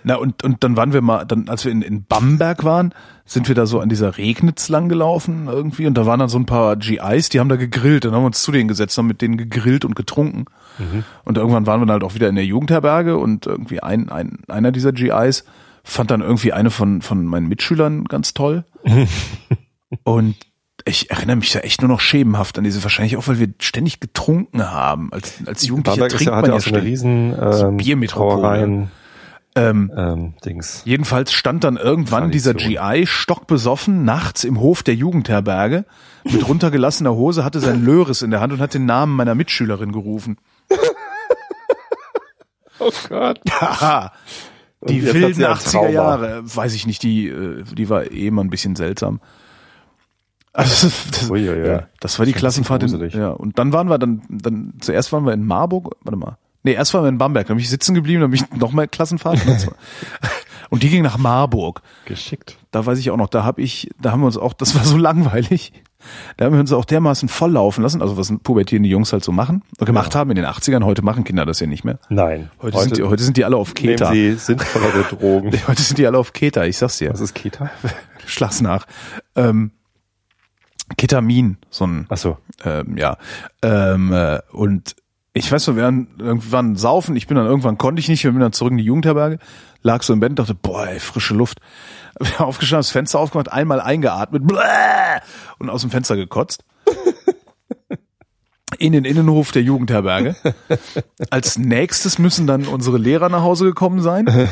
[0.03, 2.93] Na, und, und dann waren wir mal, dann, als wir in, in Bamberg waren,
[3.25, 6.37] sind wir da so an dieser Regnitz lang gelaufen irgendwie und da waren dann so
[6.37, 8.05] ein paar GIs, die haben da gegrillt.
[8.05, 10.45] Dann haben wir uns zu denen gesetzt, haben mit denen gegrillt und getrunken.
[11.23, 14.39] Und irgendwann waren wir dann halt auch wieder in der Jugendherberge und irgendwie ein, ein,
[14.47, 15.45] einer dieser GIs
[15.83, 18.65] fand dann irgendwie eine von, von meinen Mitschülern ganz toll.
[20.03, 20.35] und
[20.85, 23.99] ich erinnere mich da echt nur noch schemenhaft an diese, wahrscheinlich auch, weil wir ständig
[23.99, 25.13] getrunken haben.
[25.13, 28.41] Als, als Jugendlicher Bamberg trinkt ja, man ja ja so eine riesen So ähm, Biermetropole.
[28.41, 28.91] Brauereien,
[29.55, 30.81] Ähm, ähm, Dings.
[30.85, 32.53] Jedenfalls stand dann irgendwann dieser.
[32.53, 35.85] GI stockbesoffen nachts im Hof der Jugendherberge
[36.23, 39.91] mit runtergelassener Hose, hatte sein Löris in der Hand und hat den Namen meiner Mitschülerin
[39.91, 40.37] gerufen.
[42.79, 43.39] Oh Gott.
[43.49, 44.11] Haha.
[44.87, 45.89] Die wilden sie ein 80er Trauma.
[45.89, 49.21] Jahre, weiß ich nicht, die, äh, die war eh immer ein bisschen seltsam.
[50.51, 51.65] Also, das, das, Uiuiui.
[51.65, 52.83] ja, das war die Klassenfahrt.
[52.83, 56.37] In, ja, und dann waren wir dann, dann, zuerst waren wir in Marburg, warte mal.
[56.63, 58.71] Nee, erst waren wir in Bamberg, dann bin ich sitzen geblieben, dann bin ich noch
[58.71, 59.39] mal Klassenfahrt.
[60.69, 61.81] und die ging nach Marburg.
[62.05, 62.57] Geschickt.
[62.71, 64.85] da weiß ich auch noch, da habe ich, da haben wir uns auch, das war
[64.85, 65.73] so langweilig,
[66.37, 69.63] da haben wir uns auch dermaßen volllaufen lassen, also was pubertierende Jungs halt so machen,
[69.77, 71.99] gemacht haben in den 80ern, heute machen Kinder das ja nicht mehr.
[72.09, 72.49] Nein.
[72.61, 74.11] Heute, sind, die, heute sind die alle auf nehmen Keta.
[74.11, 75.51] sie sinnvollere Drogen.
[75.67, 77.11] Heute sind die alle auf Keta, ich sag's dir.
[77.11, 77.71] Was ist Kita?
[78.25, 78.85] Schlag's nach.
[79.35, 79.71] Ähm,
[80.97, 82.37] Ketamin, so ein Ach so.
[82.63, 83.17] ähm, ja.
[83.61, 84.95] Ähm, äh, und
[85.33, 88.31] ich weiß noch, wir waren irgendwann saufen, ich bin dann irgendwann konnte ich nicht, wir
[88.31, 89.39] bin dann zurück in die Jugendherberge,
[89.81, 91.59] lag so im Bett und dachte, boah, ey, frische Luft.
[92.37, 95.19] Hab aufgestanden, das Fenster aufgemacht, einmal eingeatmet bläh,
[95.57, 96.63] und aus dem Fenster gekotzt.
[98.79, 100.35] In den Innenhof der Jugendherberge.
[101.29, 104.49] Als nächstes müssen dann unsere Lehrer nach Hause gekommen sein.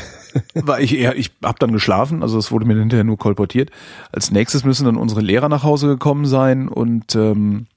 [0.53, 3.71] Weil ich eher, ich hab dann geschlafen, also es wurde mir hinterher nur kolportiert.
[4.11, 7.67] Als nächstes müssen dann unsere Lehrer nach Hause gekommen sein und ähm,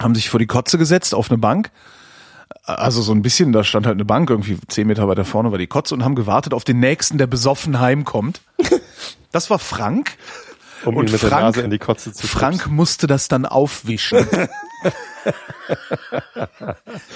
[0.00, 1.70] haben sich vor die Kotze gesetzt auf eine Bank.
[2.64, 5.58] Also so ein bisschen, da stand halt eine Bank, irgendwie zehn Meter weiter vorne war
[5.58, 8.40] die Kotze und haben gewartet auf den nächsten, der besoffen heimkommt.
[9.32, 10.16] Das war Frank.
[10.86, 13.44] Um Und ihn mit der Frank- Nase in die Kotze zu Frank musste das dann
[13.44, 14.26] aufwischen.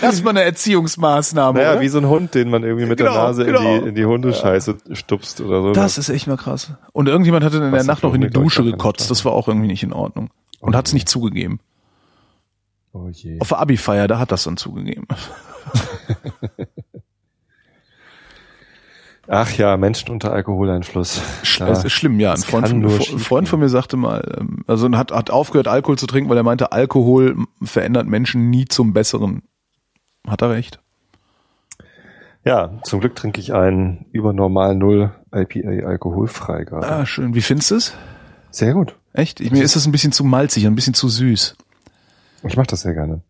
[0.01, 1.59] das ist mal eine Erziehungsmaßnahme.
[1.59, 1.81] Naja, oder?
[1.81, 3.61] wie so ein Hund, den man irgendwie mit Genau, der Nase genau.
[3.77, 5.73] in die, in die Hundescheiße stupst oder so.
[5.73, 6.73] Das ist echt mal krass.
[6.93, 9.11] Und irgendjemand hatte in der Was Nacht noch in die Dusche gekotzt.
[9.11, 10.31] Das war auch irgendwie nicht in Ordnung.
[10.59, 11.61] Und hat es nicht zugegeben.
[12.93, 13.39] Oh je.
[13.41, 15.07] Auf der Abi-Feier, da hat das dann zugegeben.
[19.33, 21.23] Ach ja, Menschen unter Alkoholeinfluss.
[21.45, 22.31] Sch- Da- Es ist schlimm, ja.
[22.31, 25.69] Ein das Freund, von, ein Freund von mir sagte mal, ähm, also hat, hat aufgehört,
[25.69, 29.43] Alkohol zu trinken, weil er meinte, Alkohol verändert Menschen nie zum Besseren.
[30.27, 30.81] Hat er recht.
[32.45, 36.89] Ja, zum Glück trinke ich einen über normal null IPA alkoholfrei gerade.
[36.89, 37.35] Ah, schön.
[37.35, 37.95] Wie findest du es?
[38.51, 38.97] Sehr gut.
[39.13, 39.41] Echt?
[39.41, 41.57] Ich, mir ist es ein bisschen zu malzig, ein bisschen zu süß.
[42.43, 43.21] Ich mache das sehr gerne.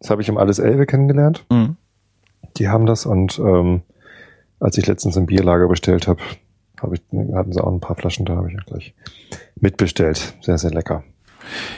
[0.00, 1.44] Das habe ich im Alles Elbe kennengelernt.
[1.50, 1.76] Mhm.
[2.56, 3.82] Die haben das und ähm,
[4.60, 6.20] als ich letztens im Bierlager bestellt habe,
[6.80, 7.02] hab ich,
[7.34, 8.94] hatten sie auch ein paar Flaschen da, habe ich auch gleich
[9.56, 10.34] mitbestellt.
[10.40, 11.04] Sehr, sehr lecker.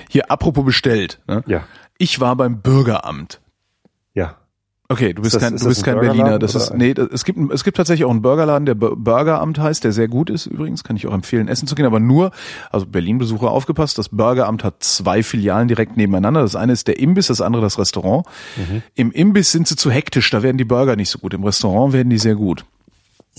[0.08, 1.20] Hier, apropos bestellt.
[1.26, 1.42] Ne?
[1.46, 1.64] Ja.
[1.98, 3.40] Ich war beim Bürgeramt.
[4.88, 6.38] Okay, du bist das- kein, du bist ein kein Berliner.
[6.38, 9.58] Das ist, nee, das- es gibt, es gibt tatsächlich auch einen Burgerladen, der Bu- Burgeramt
[9.58, 10.84] heißt, der sehr gut ist übrigens.
[10.84, 11.86] Kann ich auch empfehlen, essen zu gehen.
[11.86, 12.30] Aber nur,
[12.70, 16.42] also Berlin-Besucher aufgepasst, das Burgeramt hat zwei Filialen direkt nebeneinander.
[16.42, 18.26] Das eine ist der Imbiss, das andere das Restaurant.
[18.56, 18.82] Mhm.
[18.94, 21.34] Im Imbiss sind sie zu hektisch, da werden die Burger nicht so gut.
[21.34, 22.64] Im Restaurant werden die sehr gut.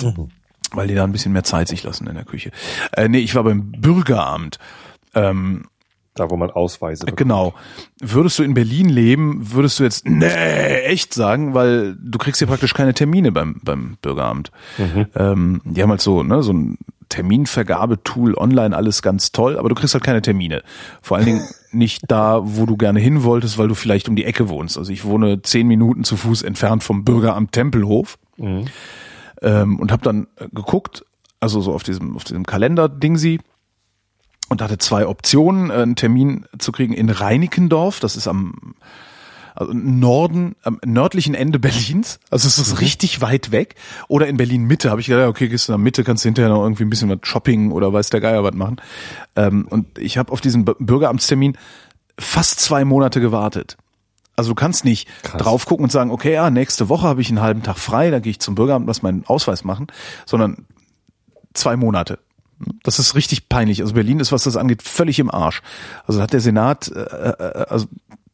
[0.01, 0.27] Mhm.
[0.73, 2.51] Weil die da ein bisschen mehr Zeit sich lassen in der Küche.
[2.91, 4.59] Äh, nee, ich war beim Bürgeramt.
[5.15, 5.63] Ähm,
[6.17, 7.17] Da, wo man Ausweise bekommt.
[7.17, 7.53] Genau.
[8.01, 12.47] Würdest du in Berlin leben, würdest du jetzt, nee, echt sagen, weil du kriegst ja
[12.47, 14.51] praktisch keine Termine beim, beim Bürgeramt.
[14.77, 15.05] Mhm.
[15.15, 16.77] Ähm, die haben halt so, ne, so ein
[17.09, 20.63] Terminvergabetool online, alles ganz toll, aber du kriegst halt keine Termine.
[21.01, 21.41] Vor allen Dingen
[21.71, 24.77] nicht da, wo du gerne hin wolltest, weil du vielleicht um die Ecke wohnst.
[24.77, 28.65] Also ich wohne zehn Minuten zu Fuß entfernt vom Bürgeramt Tempelhof mhm.
[29.41, 31.05] ähm, und habe dann geguckt,
[31.39, 33.39] also so auf diesem, auf diesem Kalender-Ding sie,
[34.49, 38.75] und hatte zwei Optionen, einen Termin zu kriegen in Reinickendorf, das ist am
[39.55, 42.77] also Norden, am nördlichen Ende Berlins, also es ist mhm.
[42.77, 43.75] richtig weit weg,
[44.07, 46.49] oder in Berlin Mitte, habe ich gedacht, okay, gehst du in Mitte, kannst du hinterher
[46.49, 48.77] noch irgendwie ein bisschen was Shopping oder weiß der Geier was machen.
[49.35, 51.57] Ähm, und ich habe auf diesen Bürgeramtstermin
[52.19, 53.77] fast zwei Monate gewartet.
[54.35, 55.41] Also du kannst nicht Krass.
[55.41, 58.19] drauf gucken und sagen, okay, ja, nächste Woche habe ich einen halben Tag frei, da
[58.19, 59.87] gehe ich zum Bürgeramt, lass meinen Ausweis machen,
[60.27, 60.67] sondern
[61.55, 62.19] zwei Monate.
[62.83, 63.81] Das ist richtig peinlich.
[63.81, 65.61] Also Berlin ist, was das angeht, völlig im Arsch.
[66.05, 67.87] Also hat der Senat, äh, äh, also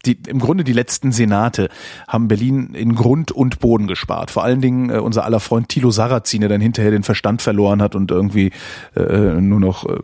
[0.05, 1.69] die, im Grunde die letzten Senate
[2.07, 4.31] haben Berlin in Grund und Boden gespart.
[4.31, 7.81] Vor allen Dingen äh, unser aller Freund Thilo Sarrazin, der dann hinterher den Verstand verloren
[7.81, 8.51] hat und irgendwie
[8.95, 9.01] äh,
[9.39, 9.97] nur noch äh,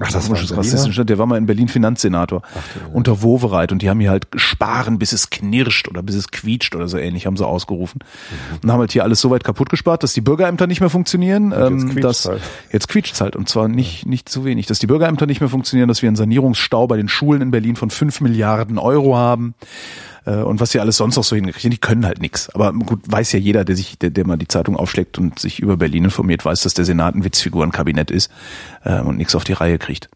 [0.00, 1.00] Ach, das war rassistisch.
[1.04, 4.98] Der war mal in Berlin Finanzsenator Ach, unter Wowereit und die haben hier halt sparen,
[4.98, 8.00] bis es knirscht oder bis es quietscht oder so ähnlich, haben sie ausgerufen.
[8.02, 8.58] Mhm.
[8.62, 11.52] Und haben halt hier alles so weit kaputt gespart, dass die Bürgerämter nicht mehr funktionieren.
[11.56, 12.42] Ähm, jetzt dass, halt.
[12.72, 14.66] Jetzt quietscht halt und zwar nicht, nicht zu wenig.
[14.66, 17.76] Dass die Bürgerämter nicht mehr funktionieren, dass wir einen Sanierungsstau bei den Schulen in Berlin
[17.76, 19.54] von fünf Milliarden Euro haben
[20.26, 22.50] äh, und was sie alles sonst noch so hingekriegt Die können halt nichts.
[22.50, 25.60] Aber gut, weiß ja jeder, der sich, der, der mal die Zeitung aufschlägt und sich
[25.60, 28.30] über Berlin informiert, weiß, dass der Senat ein Witzfigurenkabinett ist
[28.84, 30.08] äh, und nichts auf die Reihe kriegt.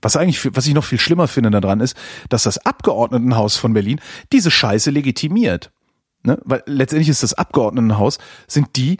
[0.00, 1.96] Was eigentlich, was ich noch viel schlimmer finde daran ist,
[2.28, 4.00] dass das Abgeordnetenhaus von Berlin
[4.32, 5.70] diese Scheiße legitimiert.
[6.24, 6.38] Ne?
[6.44, 8.98] Weil letztendlich ist das Abgeordnetenhaus, sind die,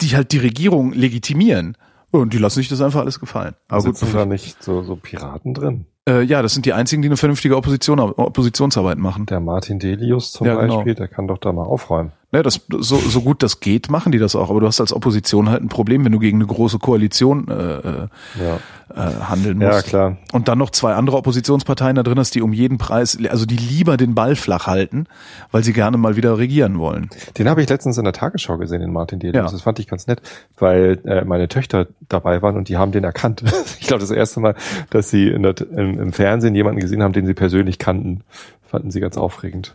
[0.00, 1.76] die halt die Regierung legitimieren.
[2.12, 3.54] Und die lassen sich das einfach alles gefallen.
[3.68, 5.86] Aber Sitzen gut, da nicht so, so Piraten drin?
[6.08, 9.26] Äh, ja, das sind die einzigen, die eine vernünftige Opposition, Oppositionsarbeit machen.
[9.26, 10.76] Der Martin Delius zum ja, genau.
[10.76, 12.12] Beispiel, der kann doch da mal aufräumen.
[12.32, 14.50] Ne, das, so, so gut das geht, machen die das auch.
[14.50, 17.54] Aber du hast als Opposition halt ein Problem, wenn du gegen eine große Koalition äh,
[17.54, 18.08] äh
[18.38, 18.56] ja.
[18.94, 19.72] äh, handeln musst.
[19.72, 20.16] Ja, klar.
[20.32, 23.56] Und dann noch zwei andere Oppositionsparteien da drin hast, die um jeden Preis, also die
[23.56, 25.06] lieber den Ball flach halten,
[25.50, 27.10] weil sie gerne mal wieder regieren wollen.
[27.36, 29.46] Den habe ich letztens in der Tagesschau gesehen, den Martin Delius.
[29.46, 29.50] Ja.
[29.50, 30.22] Das fand ich ganz nett,
[30.56, 33.42] weil äh, meine Töchter dabei waren und die haben den erkannt.
[33.80, 34.54] ich glaube, das erste Mal,
[34.90, 38.22] dass sie in der, im, im Fernsehen jemanden gesehen haben, den sie persönlich kannten,
[38.68, 39.74] fanden sie ganz aufregend.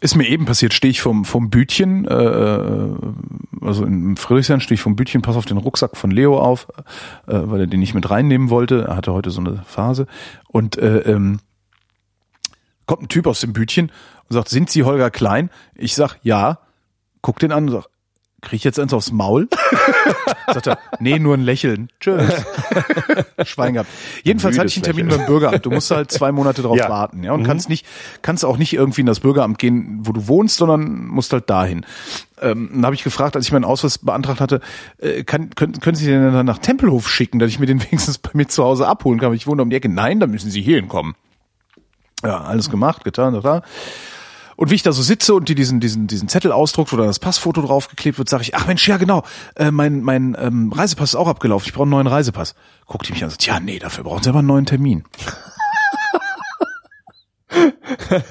[0.00, 2.96] Ist mir eben passiert, stehe ich vom, vom Bütchen, äh, äh
[3.60, 6.68] also in Friedrichshain stehe ich vom Bütchen, pass auf den Rucksack von Leo auf,
[7.26, 8.86] äh, weil er den nicht mit reinnehmen wollte.
[8.88, 10.06] Er hatte heute so eine Phase.
[10.46, 11.40] Und äh, ähm,
[12.86, 13.90] kommt ein Typ aus dem Bütchen
[14.28, 15.50] und sagt, sind Sie Holger Klein?
[15.74, 16.60] Ich sag, ja.
[17.20, 17.88] Guck den an und sag,
[18.40, 19.48] krieg ich jetzt eins aufs Maul?
[20.46, 21.90] Sagt er, nee, nur ein Lächeln.
[22.00, 22.32] Tschüss.
[23.44, 23.90] Schwein gehabt.
[24.22, 25.66] Jedenfalls hatte ich einen Termin beim Bürgeramt.
[25.66, 26.88] Du musst halt zwei Monate drauf ja.
[26.88, 27.46] warten, ja, und mhm.
[27.46, 27.86] kannst nicht,
[28.22, 31.84] kannst auch nicht irgendwie in das Bürgeramt gehen, wo du wohnst, sondern musst halt dahin.
[32.40, 34.60] Ähm, dann habe ich gefragt, als ich meinen Ausweis beantragt hatte,
[34.98, 38.18] äh, kann, können, können Sie den dann nach Tempelhof schicken, dass ich mir den wenigstens
[38.18, 39.32] bei mir zu Hause abholen kann?
[39.34, 39.88] Ich wohne um die Ecke.
[39.88, 41.14] Nein, dann müssen Sie hier hinkommen.
[42.22, 43.62] Ja, alles gemacht, getan, da.
[44.58, 47.20] Und wie ich da so sitze und die diesen, diesen, diesen Zettel ausdruckt, dann das
[47.20, 49.22] Passfoto draufgeklebt wird, sage ich, ach Mensch, ja genau,
[49.54, 52.56] äh, mein, mein ähm, Reisepass ist auch abgelaufen, ich brauche einen neuen Reisepass.
[52.86, 55.04] Guckt die mich an und sagt, ja, nee, dafür brauchen sie aber einen neuen Termin.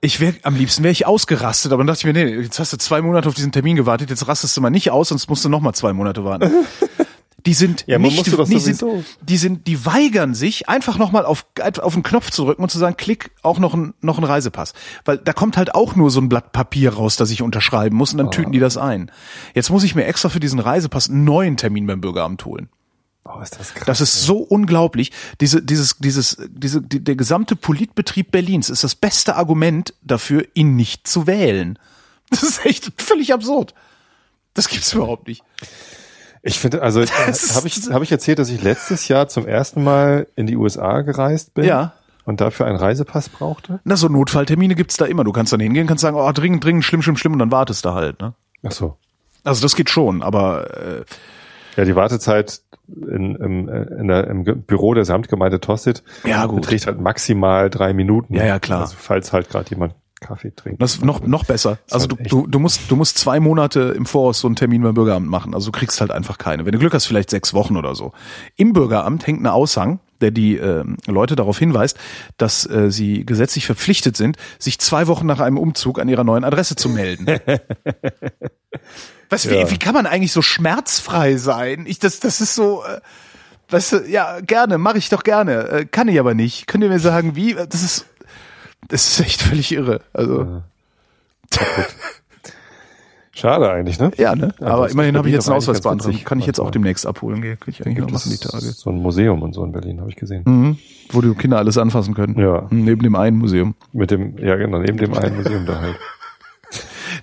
[0.00, 2.72] ich wäre am liebsten wäre ich ausgerastet, aber dann dachte ich mir, nee, jetzt hast
[2.72, 5.44] du zwei Monate auf diesen Termin gewartet, jetzt rastest du mal nicht aus, sonst musst
[5.44, 6.50] du noch mal zwei Monate warten.
[7.46, 8.84] Die sind ja, nicht, die sind,
[9.20, 11.44] die sind, die weigern sich, einfach nochmal auf,
[11.82, 14.72] auf den Knopf zu drücken und zu sagen, klick, auch noch ein, noch ein Reisepass.
[15.04, 18.12] Weil da kommt halt auch nur so ein Blatt Papier raus, das ich unterschreiben muss
[18.12, 18.30] und dann oh.
[18.30, 19.10] tüten die das ein.
[19.54, 22.70] Jetzt muss ich mir extra für diesen Reisepass einen neuen Termin beim Bürgeramt holen.
[23.26, 25.12] Oh, ist das, krass, das ist so unglaublich.
[25.40, 30.76] Diese, dieses, dieses, diese, die, der gesamte Politbetrieb Berlins ist das beste Argument dafür, ihn
[30.76, 31.78] nicht zu wählen.
[32.30, 33.74] Das ist echt völlig absurd.
[34.54, 35.42] Das gibt's überhaupt nicht.
[36.46, 40.26] Ich finde, also habe ich, hab ich erzählt, dass ich letztes Jahr zum ersten Mal
[40.36, 41.64] in die USA gereist bin?
[41.64, 41.94] Ja.
[42.26, 43.80] Und dafür einen Reisepass brauchte?
[43.84, 45.24] Na, so Notfalltermine gibt's da immer.
[45.24, 47.86] Du kannst dann hingehen, kannst sagen, oh, dringend, dringend, schlimm, schlimm, schlimm, und dann wartest
[47.86, 48.34] du halt, ne?
[48.62, 48.96] Ach so.
[49.42, 51.04] Also das geht schon, aber äh,
[51.76, 56.62] ja, die Wartezeit in, im, in der, im Büro der Samtgemeinde Tossit ja, gut.
[56.62, 58.34] beträgt halt maximal drei Minuten.
[58.34, 58.82] Ja, ja, klar.
[58.82, 60.78] Also falls halt gerade jemand Kaffee trinken.
[60.78, 61.78] Das ist noch, noch besser.
[61.90, 64.94] Also du, du, du musst, du musst zwei Monate im Voraus so einen Termin beim
[64.94, 65.54] Bürgeramt machen.
[65.54, 66.64] Also du kriegst halt einfach keine.
[66.64, 68.12] Wenn du Glück hast, vielleicht sechs Wochen oder so.
[68.56, 71.98] Im Bürgeramt hängt ein Aushang, der die äh, Leute darauf hinweist,
[72.38, 76.44] dass äh, sie gesetzlich verpflichtet sind, sich zwei Wochen nach einem Umzug an ihrer neuen
[76.44, 77.26] Adresse zu melden.
[79.28, 79.52] Was, ja.
[79.52, 81.84] wie, wie kann man eigentlich so schmerzfrei sein?
[81.86, 82.82] Ich, das, das ist so.
[82.84, 83.00] Äh,
[83.70, 85.68] Weißt du, ja, gerne, mache ich doch gerne.
[85.68, 86.66] Äh, kann ich aber nicht.
[86.66, 87.54] Könnt ihr mir sagen, wie?
[87.54, 88.04] Das ist,
[88.88, 90.00] das ist echt völlig irre.
[90.12, 90.62] Also.
[93.36, 94.12] Schade eigentlich, ne?
[94.16, 94.54] Ja, ne?
[94.60, 96.24] Ja, aber das immerhin habe ich jetzt einen Ausweis beantragt.
[96.24, 97.42] Kann ich jetzt auch demnächst abholen.
[97.42, 98.66] Gehe ich eigentlich noch machen die Tage.
[98.66, 100.42] so ein Museum und so in Berlin, habe ich gesehen.
[100.46, 100.78] Mhm.
[101.10, 102.38] Wo die Kinder alles anfassen können.
[102.38, 102.68] Ja.
[102.70, 103.74] Mhm, Neben dem einen Museum.
[103.92, 105.96] Mit dem, ja genau, neben dem einen Museum da halt.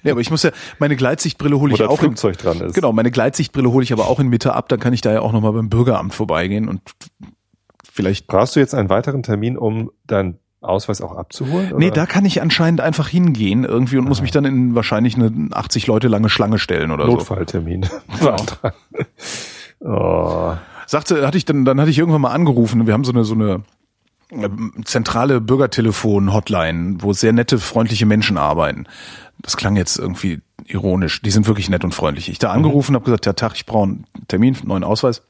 [0.04, 2.74] Nee, aber ich muss ja, meine Gleitsichtbrille hole ich auch in, Flugzeug dran ist.
[2.74, 5.22] Genau, meine Gleitsichtbrille hole ich aber auch in Mitte ab, dann kann ich da ja
[5.22, 6.82] auch nochmal beim Bürgeramt vorbeigehen und
[7.92, 8.28] vielleicht.
[8.28, 11.74] Brauchst du jetzt einen weiteren Termin, um deinen Ausweis auch abzuholen?
[11.78, 11.96] Nee, oder?
[11.96, 15.88] da kann ich anscheinend einfach hingehen irgendwie und muss mich dann in wahrscheinlich eine 80
[15.88, 17.14] Leute lange Schlange stellen oder so.
[17.14, 17.88] Notfalltermin.
[18.20, 18.76] beantragen.
[19.80, 20.54] oh.
[20.86, 22.86] Sagte, hatte ich dann, dann hatte ich irgendwann mal angerufen.
[22.86, 23.64] Wir haben so eine, so eine
[24.30, 24.50] äh,
[24.84, 28.86] zentrale Bürgertelefon-Hotline, wo sehr nette, freundliche Menschen arbeiten.
[29.40, 31.22] Das klang jetzt irgendwie ironisch.
[31.24, 32.30] Die sind wirklich nett und freundlich.
[32.30, 35.24] Ich da angerufen, habe gesagt, ja Tag, ich brauche einen Termin, einen neuen Ausweis.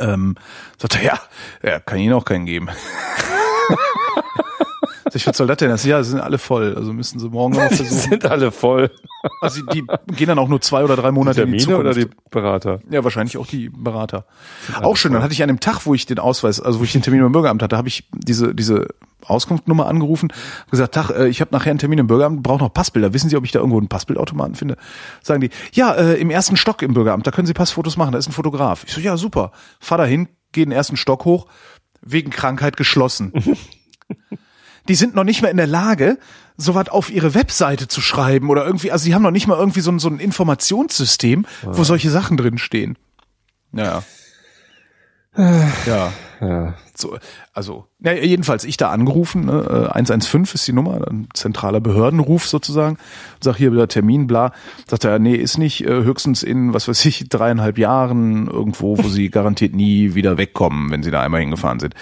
[0.00, 0.36] Ähm,
[0.76, 1.20] sagte ja,
[1.62, 2.68] ja, kann ich Ihnen auch keinen geben.
[5.14, 5.70] Ich, was soll das denn?
[5.70, 6.74] Das, ja, sie sind alle voll.
[6.76, 8.10] Also müssen Sie morgen noch Die versuchen.
[8.10, 8.90] sind alle voll.
[9.40, 9.82] Also die
[10.14, 11.80] gehen dann auch nur zwei oder drei Monate in die Zukunft.
[11.80, 12.80] oder die Berater?
[12.90, 14.26] Ja, wahrscheinlich auch die Berater.
[14.82, 15.14] Auch schön.
[15.14, 17.22] Dann hatte ich an dem Tag, wo ich den Ausweis, also wo ich den Termin
[17.22, 18.86] beim Bürgeramt hatte, habe ich diese diese
[19.24, 20.30] Auskunftnummer angerufen,
[20.70, 23.12] gesagt, Tag, äh, ich habe nachher einen Termin im Bürgeramt, brauche noch Passbilder.
[23.14, 24.76] Wissen Sie, ob ich da irgendwo einen Passbildautomaten finde?
[25.22, 28.18] Sagen die, ja, äh, im ersten Stock im Bürgeramt, da können Sie Passfotos machen, da
[28.18, 28.84] ist ein Fotograf.
[28.86, 29.52] Ich so, ja, super.
[29.80, 31.46] Fahr dahin, geh den ersten Stock hoch,
[32.02, 33.32] wegen Krankheit geschlossen.
[34.88, 36.18] die sind noch nicht mehr in der Lage,
[36.56, 39.80] sowas auf ihre Webseite zu schreiben oder irgendwie, also die haben noch nicht mal irgendwie
[39.80, 42.98] so ein, so ein Informationssystem, wo solche Sachen drin stehen.
[43.72, 44.02] Ja.
[45.36, 46.12] Ja.
[46.40, 46.74] Ja.
[47.00, 47.16] So,
[47.52, 52.48] also, ja, jedenfalls ich da angerufen, ne, äh, 115 ist die Nummer, ein zentraler Behördenruf
[52.48, 52.98] sozusagen.
[53.40, 54.52] Sag hier wieder Termin, bla.
[54.88, 59.08] Sagt er, nee, ist nicht, äh, höchstens in, was weiß ich, dreieinhalb Jahren irgendwo, wo
[59.08, 61.94] sie garantiert nie wieder wegkommen, wenn sie da einmal hingefahren sind.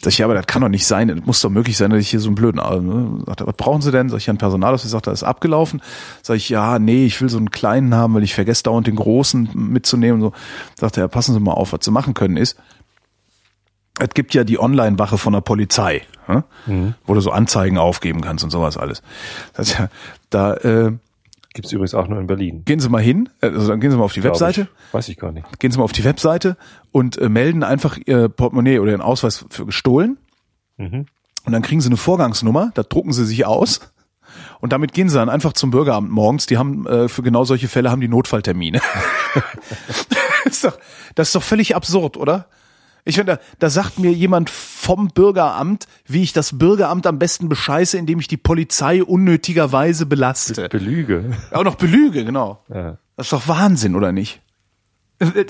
[0.00, 2.00] Sag ich, ja, aber das kann doch nicht sein, das muss doch möglich sein, dass
[2.00, 3.24] ich hier so einen blöden, äh, ne?
[3.26, 4.08] Sagt er, was brauchen Sie denn?
[4.08, 5.82] Sag ich, ja, ein Personalausweis, sagt er, ist abgelaufen.
[6.22, 8.96] Sag ich, ja, nee, ich will so einen kleinen haben, weil ich vergesse dauernd den
[8.96, 10.20] großen mitzunehmen.
[10.20, 10.32] So,
[10.78, 12.56] sagt er, ja, passen Sie mal auf, was Sie machen können ist,
[13.98, 16.94] es gibt ja die Online-Wache von der Polizei, hm?
[17.06, 19.02] wo du so Anzeigen aufgeben kannst und sowas alles.
[19.54, 19.88] Das ist ja,
[20.30, 20.92] da äh,
[21.54, 22.62] Gibt's übrigens auch nur in Berlin.
[22.66, 24.94] gehen Sie mal hin, äh, also dann gehen Sie mal auf die glaub Webseite, Ich.
[24.94, 25.58] Weiß ich gar nicht.
[25.58, 26.56] gehen Sie mal auf die Webseite
[26.92, 30.18] und äh, melden einfach Ihr Portemonnaie oder Ihren Ausweis für gestohlen.
[30.76, 31.06] Mhm.
[31.44, 33.80] Und dann kriegen Sie eine Vorgangsnummer, da drucken Sie sich aus.
[34.60, 36.46] Und damit gehen sie dann einfach zum Bürgeramt morgens.
[36.46, 38.80] Die haben äh, für genau solche Fälle haben die Notfalltermine.
[40.44, 40.78] das, ist doch,
[41.14, 42.46] das ist doch völlig absurd, oder?
[43.08, 47.96] Ich finde, da, sagt mir jemand vom Bürgeramt, wie ich das Bürgeramt am besten bescheiße,
[47.96, 50.68] indem ich die Polizei unnötigerweise belaste.
[50.68, 51.30] Belüge.
[51.52, 52.64] Auch noch belüge, genau.
[52.68, 52.98] Ja.
[53.16, 54.42] Das ist doch Wahnsinn, oder nicht?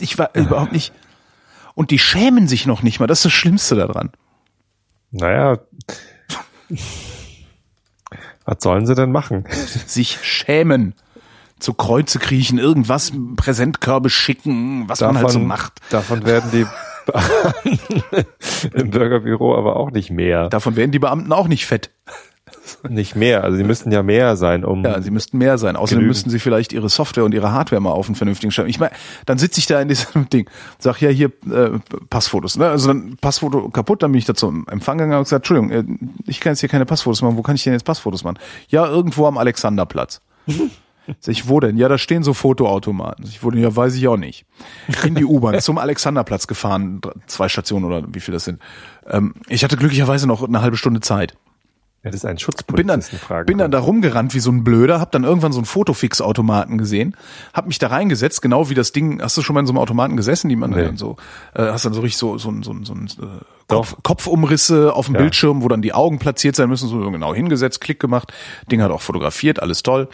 [0.00, 0.92] Ich war überhaupt nicht.
[1.74, 3.07] Und die schämen sich noch nicht mal.
[3.07, 4.11] Das ist das Schlimmste daran.
[5.11, 5.59] Naja.
[8.44, 9.44] Was sollen sie denn machen?
[9.86, 10.94] Sich schämen.
[11.59, 15.80] Zu Kreuze kriechen, irgendwas, Präsentkörbe schicken, was man halt so macht.
[15.88, 16.66] Davon werden die
[18.74, 20.48] im Bürgerbüro aber auch nicht mehr.
[20.48, 21.90] Davon werden die Beamten auch nicht fett.
[22.88, 23.44] Nicht mehr.
[23.44, 24.84] Also sie müssten ja mehr sein, um.
[24.84, 25.76] Ja, sie müssten mehr sein.
[25.76, 26.09] Außerdem Genügend.
[26.09, 28.68] müssten sie vielleicht ihre Software und ihre Hardware mal auf einen vernünftigen Stand.
[28.68, 28.92] Ich meine,
[29.24, 30.48] dann sitze ich da in diesem Ding,
[30.78, 31.78] sag ja hier äh,
[32.11, 32.57] Passfotos.
[32.57, 32.68] Ne?
[32.68, 35.84] Also dann Passfoto kaputt, dann bin ich da zum Empfang gegangen und gesagt, Entschuldigung, äh,
[36.26, 37.36] ich kann jetzt hier keine Passfotos machen.
[37.36, 38.38] Wo kann ich denn jetzt Passfotos machen?
[38.68, 40.20] Ja, irgendwo am Alexanderplatz.
[41.20, 41.76] Sag ich, wo denn?
[41.76, 43.24] Ja, da stehen so Fotoautomaten.
[43.24, 44.46] Sag Ich wurde, ja, weiß ich auch nicht.
[45.04, 48.61] In die U-Bahn zum Alexanderplatz gefahren, zwei Stationen oder wie viel das sind.
[49.07, 51.36] Ähm, ich hatte glücklicherweise noch eine halbe Stunde Zeit
[52.07, 52.36] ja, das ist ein
[52.76, 53.02] bin dann,
[53.46, 57.16] bin dann da rumgerannt wie so ein Blöder, hab dann irgendwann so einen Fotofix-Automaten gesehen,
[57.52, 59.78] hab mich da reingesetzt, genau wie das Ding, hast du schon mal in so einem
[59.80, 60.84] Automaten gesessen, die man Nee.
[60.84, 61.16] dann so,
[61.54, 63.55] äh, hast dann so richtig so, so, so, so, so äh, Doch.
[63.69, 65.23] Kopf, Kopfumrisse auf dem Ja.
[65.23, 68.33] Bildschirm, wo dann die Augen platziert sein müssen, so genau hingesetzt, Klick gemacht,
[68.71, 70.09] Ding hat auch fotografiert, alles toll.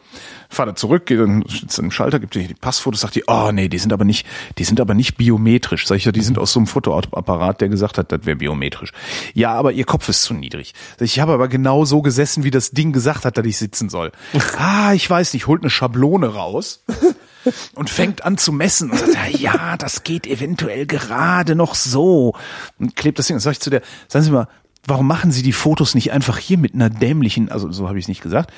[0.49, 1.45] Fahr da zurück, geht dann
[1.79, 4.27] im Schalter, gibt dir die Passfotos, sagt die, oh nee, die sind aber nicht,
[4.59, 5.87] die sind aber nicht biometrisch.
[5.87, 8.93] Sag ich, ja, die sind aus so einem Fotoapparat, der gesagt hat, das wäre biometrisch.
[9.35, 10.73] Ja, aber ihr Kopf ist zu niedrig.
[10.99, 13.59] Sag ich, ich habe aber genau so gesessen, wie das Ding gesagt hat, dass ich
[13.59, 14.13] sitzen soll.
[14.59, 16.85] ah, ich weiß nicht, holt eine Schablone raus
[17.75, 22.35] und fängt an zu messen und sagt, ja, das geht eventuell gerade noch so
[22.79, 23.42] und klebt das Ding.
[23.43, 24.49] Sag ich zu der, sagen Sie mal,
[24.87, 28.05] warum machen Sie die Fotos nicht einfach hier mit einer dämlichen, also so habe ich
[28.05, 28.53] es nicht gesagt,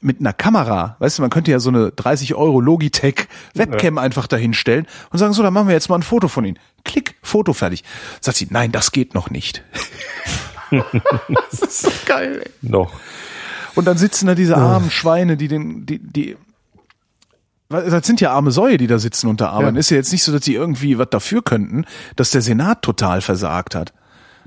[0.00, 4.26] mit einer Kamera, weißt du, man könnte ja so eine 30 Euro Logitech Webcam einfach
[4.26, 6.58] dahinstellen und sagen, so, dann machen wir jetzt mal ein Foto von Ihnen.
[6.84, 7.84] Klick, Foto fertig.
[8.20, 9.62] Sagt sie, nein, das geht noch nicht.
[10.70, 12.50] das ist so geil, ey.
[12.60, 12.92] Noch.
[13.74, 16.36] Und dann sitzen da diese armen Schweine, die den, die, die,
[17.68, 19.76] Das sind ja arme Säue, die da sitzen da arbeiten.
[19.76, 19.80] Ja.
[19.80, 23.20] Ist ja jetzt nicht so, dass sie irgendwie was dafür könnten, dass der Senat total
[23.20, 23.92] versagt hat.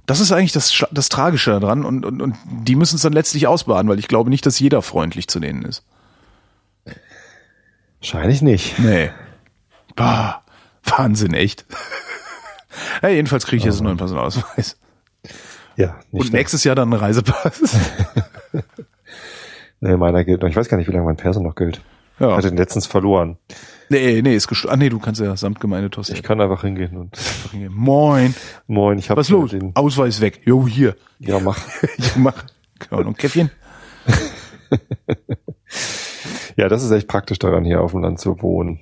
[0.07, 3.45] Das ist eigentlich das, das Tragische daran und, und, und die müssen es dann letztlich
[3.45, 5.83] ausbaden, weil ich glaube nicht, dass jeder freundlich zu denen ist.
[7.99, 8.79] Wahrscheinlich nicht.
[8.79, 9.11] Nee.
[9.95, 10.43] Bah,
[10.83, 11.65] Wahnsinn, echt.
[13.01, 14.77] ja, jedenfalls kriege ich jetzt einen neuen Personalausweis.
[15.75, 16.33] Ja, nicht Und schlecht.
[16.33, 17.77] nächstes Jahr dann einen Reisepass.
[19.79, 20.49] Nee, meiner gilt noch.
[20.49, 21.81] Ich weiß gar nicht, wie lange mein Perso noch gilt.
[22.15, 22.35] Ich ja.
[22.35, 23.37] hatte den letztens verloren.
[23.89, 24.73] Nee, nee, ist gestorben.
[24.73, 26.13] Ah, nee, du kannst ja samt Gemeindetosse.
[26.13, 27.17] Ich kann einfach hingehen und
[27.69, 28.35] Moin.
[28.67, 29.51] moin, ich habe Was los?
[29.51, 29.75] den.
[29.75, 30.41] Ausweis weg.
[30.45, 30.95] Jo, hier.
[31.19, 31.57] Ja, mach.
[31.97, 32.43] Ja, mach.
[32.79, 33.49] Genau, und Käffchen?
[36.55, 38.79] Ja, das ist echt praktisch daran, hier auf dem Land zu wohnen.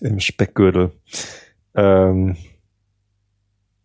[0.00, 0.90] Im Speckgürtel.
[1.74, 2.36] Ähm,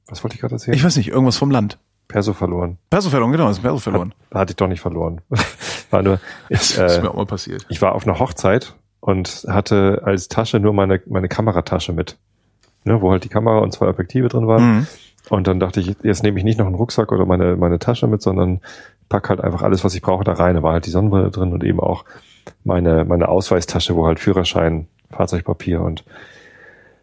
[0.07, 0.75] was wollte ich gerade erzählen?
[0.75, 1.77] Ich weiß nicht, irgendwas vom Land.
[2.07, 2.77] Perso verloren.
[2.89, 4.13] Perso verloren, genau, ist Perso verloren.
[4.31, 5.21] Da hatte ich doch nicht verloren.
[5.91, 6.19] War nur,
[6.49, 7.65] Das ich, ist äh, mir auch mal passiert.
[7.69, 8.75] ich war auf einer Hochzeit
[9.05, 12.17] und hatte als Tasche nur meine, meine Kameratasche mit.
[12.85, 14.63] Ne, wo halt die Kamera und zwei Objektive drin waren.
[14.63, 14.87] Mhm.
[15.29, 18.07] Und dann dachte ich, jetzt nehme ich nicht noch einen Rucksack oder meine, meine Tasche
[18.07, 18.61] mit, sondern
[19.07, 20.55] pack halt einfach alles, was ich brauche, da rein.
[20.55, 22.03] Da war halt die Sonnenbrille drin und eben auch
[22.63, 26.03] meine, meine Ausweistasche, wo halt Führerschein, Fahrzeugpapier und,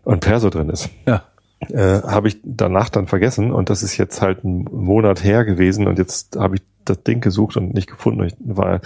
[0.03, 0.91] und Perso drin ist.
[1.07, 1.23] Ja.
[1.69, 5.87] Äh, habe ich danach dann vergessen und das ist jetzt halt ein Monat her gewesen
[5.87, 8.25] und jetzt habe ich das Ding gesucht und nicht gefunden.
[8.25, 8.81] Ich war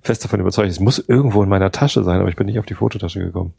[0.00, 2.66] fest davon überzeugt, es muss irgendwo in meiner Tasche sein, aber ich bin nicht auf
[2.66, 3.52] die Fototasche gekommen.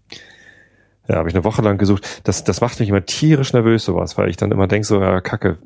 [1.08, 2.22] Ja, habe ich eine Woche lang gesucht.
[2.24, 5.20] Das, das macht mich immer tierisch nervös, sowas, weil ich dann immer denke, so, ja,
[5.20, 5.58] Kacke,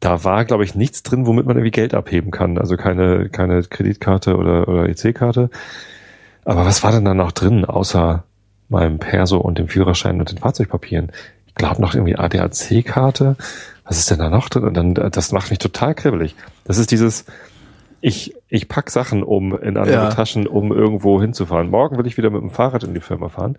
[0.00, 2.56] da war, glaube ich, nichts drin, womit man irgendwie Geld abheben kann.
[2.56, 5.50] Also keine, keine Kreditkarte oder, oder EC-Karte.
[6.44, 8.22] Aber was war denn da noch drin, außer
[8.68, 11.10] meinem Perso und dem Führerschein und den Fahrzeugpapieren?
[11.54, 13.36] Glaube noch irgendwie ADAC-Karte.
[13.84, 14.64] Was ist denn da noch drin?
[14.64, 16.34] Und dann, das macht mich total kribbelig.
[16.64, 17.26] Das ist dieses,
[18.00, 20.10] ich, ich pack Sachen um in andere Ja.
[20.10, 21.70] Taschen, um irgendwo hinzufahren.
[21.70, 23.56] Morgen will ich wieder mit dem Fahrrad in die Firma fahren.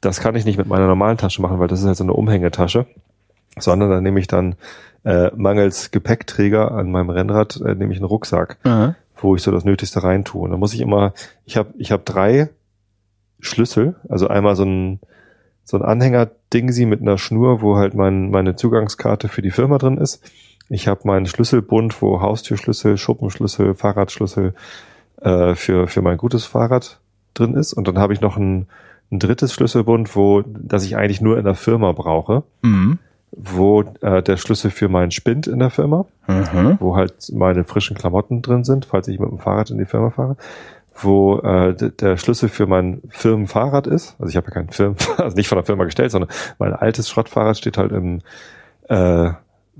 [0.00, 2.12] Das kann ich nicht mit meiner normalen Tasche machen, weil das ist halt so eine
[2.12, 2.86] Umhängetasche.
[3.58, 4.54] Sondern dann nehme ich dann
[5.04, 8.94] äh, mangels Gepäckträger an meinem Rennrad, äh, nehme ich einen Rucksack Aha.
[9.16, 10.42] wo ich so das Nötigste reintue.
[10.42, 11.12] Und da muss ich immer,
[11.44, 12.50] ich habe ich hab drei
[13.40, 15.00] Schlüssel, also einmal so ein
[15.68, 19.98] so ein Anhänger-Dingsi mit einer Schnur, wo halt mein, meine Zugangskarte für die Firma drin
[19.98, 20.22] ist.
[20.70, 24.54] Ich habe meinen Schlüsselbund, wo Haustürschlüssel, Schuppenschlüssel, Fahrradschlüssel
[25.20, 27.00] äh, für, für mein gutes Fahrrad
[27.34, 27.74] drin ist.
[27.74, 28.66] Und dann habe ich noch ein,
[29.12, 32.98] ein drittes Schlüsselbund, wo das ich eigentlich nur in der Firma brauche, Mhm.
[33.32, 36.78] wo äh, der Schlüssel für meinen Spind in der Firma, Mhm.
[36.80, 40.08] wo halt meine frischen Klamotten drin sind, falls ich mit dem Fahrrad in die Firma
[40.10, 40.36] fahre,
[41.00, 44.16] wo äh, der Schlüssel für mein Firmenfahrrad ist.
[44.18, 47.08] Also ich habe ja kein Firmen, also nicht von der Firma gestellt, sondern mein altes
[47.08, 48.20] Schrottfahrrad steht halt im
[48.88, 49.30] äh,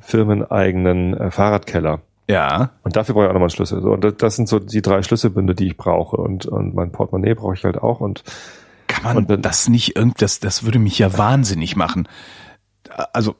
[0.00, 2.00] firmeneigenen äh, Fahrradkeller.
[2.30, 2.70] Ja.
[2.82, 3.80] Und dafür brauche ich auch nochmal einen Schlüssel.
[3.80, 6.16] So, und das- sind so die drei Schlüsselbünde, die ich brauche.
[6.18, 8.00] Und, und mein Portemonnaie brauche ich halt auch.
[8.00, 8.22] Und
[8.86, 12.06] Kann man Und wenn- das nicht irgend, das, das würde mich ja wahnsinnig machen.
[13.14, 13.34] Also,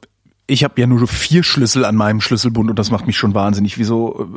[0.47, 3.77] ich habe ja nur vier Schlüssel an meinem Schlüsselbund und das macht mich schon wahnsinnig.
[3.77, 4.27] Wieso,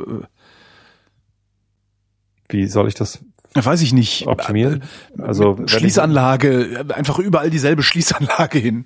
[2.49, 3.19] wie soll ich das äh,
[3.55, 4.27] weiß ich nicht.
[4.27, 4.83] optimieren?
[5.17, 8.85] Also Schließanlage, einfach überall dieselbe Schließanlage hin.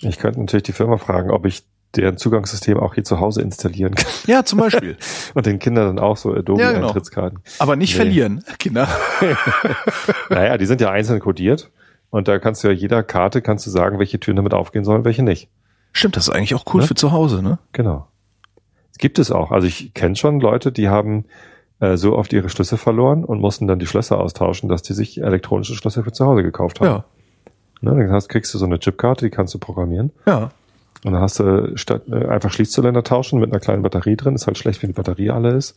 [0.00, 1.64] Ich könnte natürlich die Firma fragen, ob ich
[1.96, 4.06] deren Zugangssystem auch hier zu Hause installieren kann.
[4.26, 4.96] Ja, zum Beispiel.
[5.34, 6.58] Und den Kindern dann auch so Ja, genau.
[6.60, 7.40] Adobe-Eintrittskarten.
[7.58, 7.96] Aber nicht Nee.
[7.96, 8.88] verlieren, Kinder.
[10.30, 11.70] Naja, die sind ja einzeln kodiert.
[12.10, 15.04] Und da kannst du ja jeder Karte kannst du sagen, welche Türen damit aufgehen sollen,
[15.04, 15.48] welche nicht.
[15.92, 16.86] Stimmt, das ist eigentlich auch cool Ne?
[16.86, 17.58] für zu Hause, ne?
[17.72, 18.08] Genau.
[18.92, 19.50] Es gibt es auch.
[19.50, 21.24] Also ich kenne schon Leute, die haben
[21.80, 25.22] äh, so oft ihre Schlüssel verloren und mussten dann die Schlösser austauschen, dass die sich
[25.22, 26.86] elektronische Schlüssel für zu Hause gekauft haben.
[26.86, 27.04] Ja,
[27.80, 30.10] Ne, dann hast, kriegst du so eine Chipkarte, die kannst du programmieren.
[30.26, 30.50] ja.
[31.04, 34.34] Und dann hast du statt äh, einfach Schließzylinder tauschen mit einer kleinen Batterie drin.
[34.34, 35.76] Ist halt schlecht, wenn die Batterie alle ist.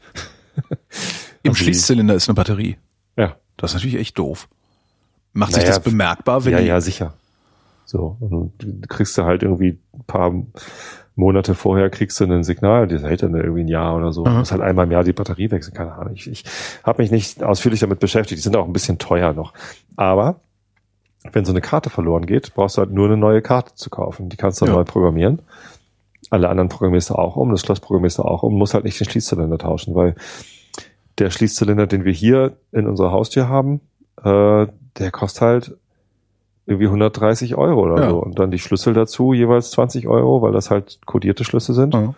[1.43, 2.77] Im Also Schließzylinder ist eine Batterie.
[3.15, 3.35] Ja.
[3.55, 4.47] Das ist natürlich echt doof.
[5.33, 7.13] Macht sich Naja, das bemerkbar, wenn ja, die, ja, sicher.
[7.91, 10.33] So, und du kriegst du halt irgendwie ein paar
[11.15, 14.23] Monate vorher kriegst du ein Signal, das hält dann irgendwie ein Jahr oder so.
[14.23, 14.37] Du Mhm.
[14.37, 16.13] musst halt einmal im Jahr die Batterie wechseln, keine Ahnung.
[16.13, 16.45] Ich, ich
[16.85, 18.39] habe mich nicht ausführlich damit beschäftigt.
[18.39, 19.53] Die sind auch ein bisschen teuer noch.
[19.97, 20.39] Aber
[21.33, 24.29] wenn so eine Karte verloren geht, brauchst du halt nur eine neue Karte zu kaufen.
[24.29, 24.71] Die kannst du Ja.
[24.71, 25.41] neu programmieren.
[26.29, 28.97] Alle anderen programmierst du auch um, das Schloss programmierst du auch um, musst halt nicht
[28.97, 30.15] den Schließzylinder tauschen, weil
[31.19, 33.81] der Schließzylinder, den wir hier in unserer Haustür haben,
[34.23, 34.67] äh,
[34.97, 35.77] der kostet halt
[36.71, 38.09] irgendwie 130 Euro oder Ja.
[38.09, 38.17] so.
[38.17, 41.93] Und dann die Schlüssel dazu jeweils 20 Euro, weil das halt kodierte Schlüssel sind.
[41.93, 42.13] Ja.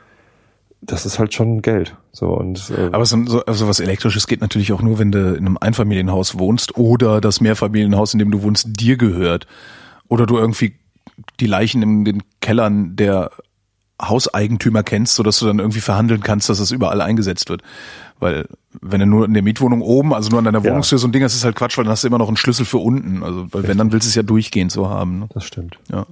[0.82, 1.96] Das ist halt schon Geld.
[2.12, 5.30] So und äh, Aber so, so also was Elektrisches geht natürlich auch nur, wenn du
[5.34, 9.48] in einem Einfamilienhaus wohnst oder das Mehrfamilienhaus, in dem du wohnst, dir gehört.
[10.10, 10.74] Oder du irgendwie
[11.40, 13.32] die Leichen in den Kellern der
[14.10, 17.62] Hauseigentümer kennst, sodass du dann irgendwie verhandeln kannst, dass es überall eingesetzt wird.
[18.20, 18.48] Weil
[18.82, 21.24] wenn du nur in der Mietwohnung oben, also nur an deiner Wohnungstür so ein Ding
[21.24, 23.24] hast, ist halt Quatsch, weil dann hast du immer noch einen Schlüssel für unten.
[23.24, 25.20] Also weil wenn, dann willst du es ja durchgehend so haben.
[25.20, 25.30] Ne?
[25.34, 25.78] Das stimmt.
[25.90, 26.06] Ja.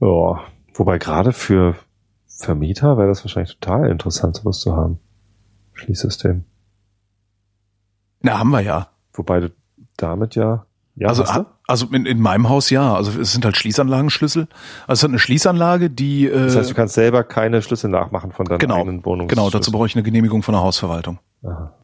[0.00, 0.40] Ja,
[0.74, 1.74] wobei gerade für
[2.26, 5.00] Vermieter wäre das wahrscheinlich total interessant, sowas zu haben.
[5.72, 6.44] Schließsystem.
[8.20, 8.88] Na, haben wir ja.
[9.12, 9.50] Wobei du
[9.96, 10.64] damit ja.
[10.98, 11.24] Ja also,
[11.66, 12.94] also in, in meinem Haus ja.
[12.94, 14.48] Also es sind halt Schließanlagenschlüssel.
[14.86, 16.26] Also es hat eine Schließanlage, die.
[16.26, 19.28] Äh, Das heißt, du kannst selber keine Schlüssel nachmachen von deiner genau, eigenen Wohnung.
[19.28, 19.50] genau.
[19.50, 21.18] Dazu brauche ich eine Genehmigung von der Hausverwaltung.
[21.44, 21.74] Aha.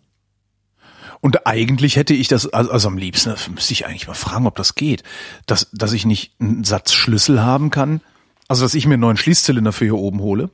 [1.20, 4.56] Und eigentlich hätte ich das, also, also am liebsten, müsste ich eigentlich mal fragen, ob
[4.56, 5.02] das geht,
[5.46, 8.02] dass, dass ich nicht einen Satz Schlüssel haben kann,
[8.46, 10.50] also dass ich mir einen neuen Schließzylinder für hier oben hole,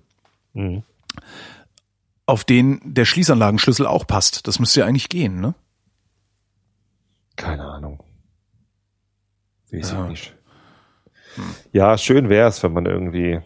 [0.53, 0.85] Mhm.
[2.27, 4.47] auf den der Schließanlagenschlüssel auch passt.
[4.47, 5.55] Das müsste ja eigentlich gehen, ne?
[7.35, 7.89] Keine Ahnung.
[9.73, 10.05] Weiß Ja.
[10.05, 10.35] ich nicht.
[11.73, 13.41] Ja, schön wäre es, wenn man irgendwie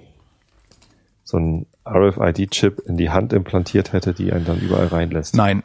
[1.22, 5.35] so einen RFID-Chip in die Hand implantiert hätte, die einen dann überall reinlässt.
[5.37, 5.62] Nein.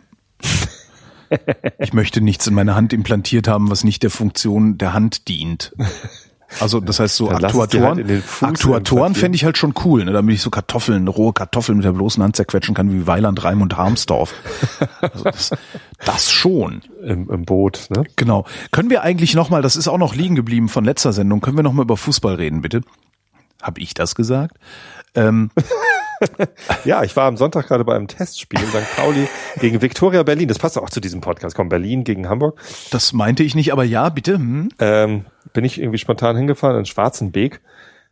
[1.78, 5.76] Ich möchte nichts in meine Hand implantiert haben, was nicht der Funktion der Hand dient.
[6.60, 10.42] Also das heißt so Aktuatoren, halt Aktuatoren fände ich halt schon cool, ne, damit ich
[10.42, 14.34] so Kartoffeln, rohe Kartoffeln mit der bloßen Hand zerquetschen kann wie Weiland, Reim und Harmsdorf.
[15.02, 15.52] Also das,
[16.06, 16.82] das schon.
[17.04, 18.04] Im, Im Boot, ne?
[18.16, 18.46] Genau.
[18.72, 21.64] Können wir eigentlich nochmal, das ist auch noch liegen geblieben von letzter Sendung, können wir
[21.64, 22.82] nochmal über Fußball reden, bitte?
[23.62, 24.58] Hab ich das gesagt?
[25.16, 25.52] Ähm,
[26.86, 28.96] Ja, ich war am Sonntag gerade bei einem Testspiel in St.
[28.96, 29.28] Pauli
[29.60, 30.48] gegen Viktoria Berlin.
[30.48, 31.56] Das passt auch zu diesem Podcast.
[31.56, 32.60] Komm, Berlin gegen Hamburg.
[32.92, 34.36] das meinte ich nicht, aber ja, bitte.
[34.36, 34.70] Hm?
[34.80, 37.62] Ähm, bin ich irgendwie spontan hingefahren in Schwarzenbeek.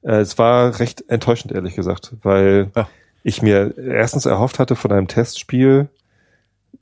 [0.03, 2.87] Äh, es war recht enttäuschend, ehrlich gesagt, weil Ja.
[3.23, 5.89] ich mir erstens erhofft hatte von einem Testspiel,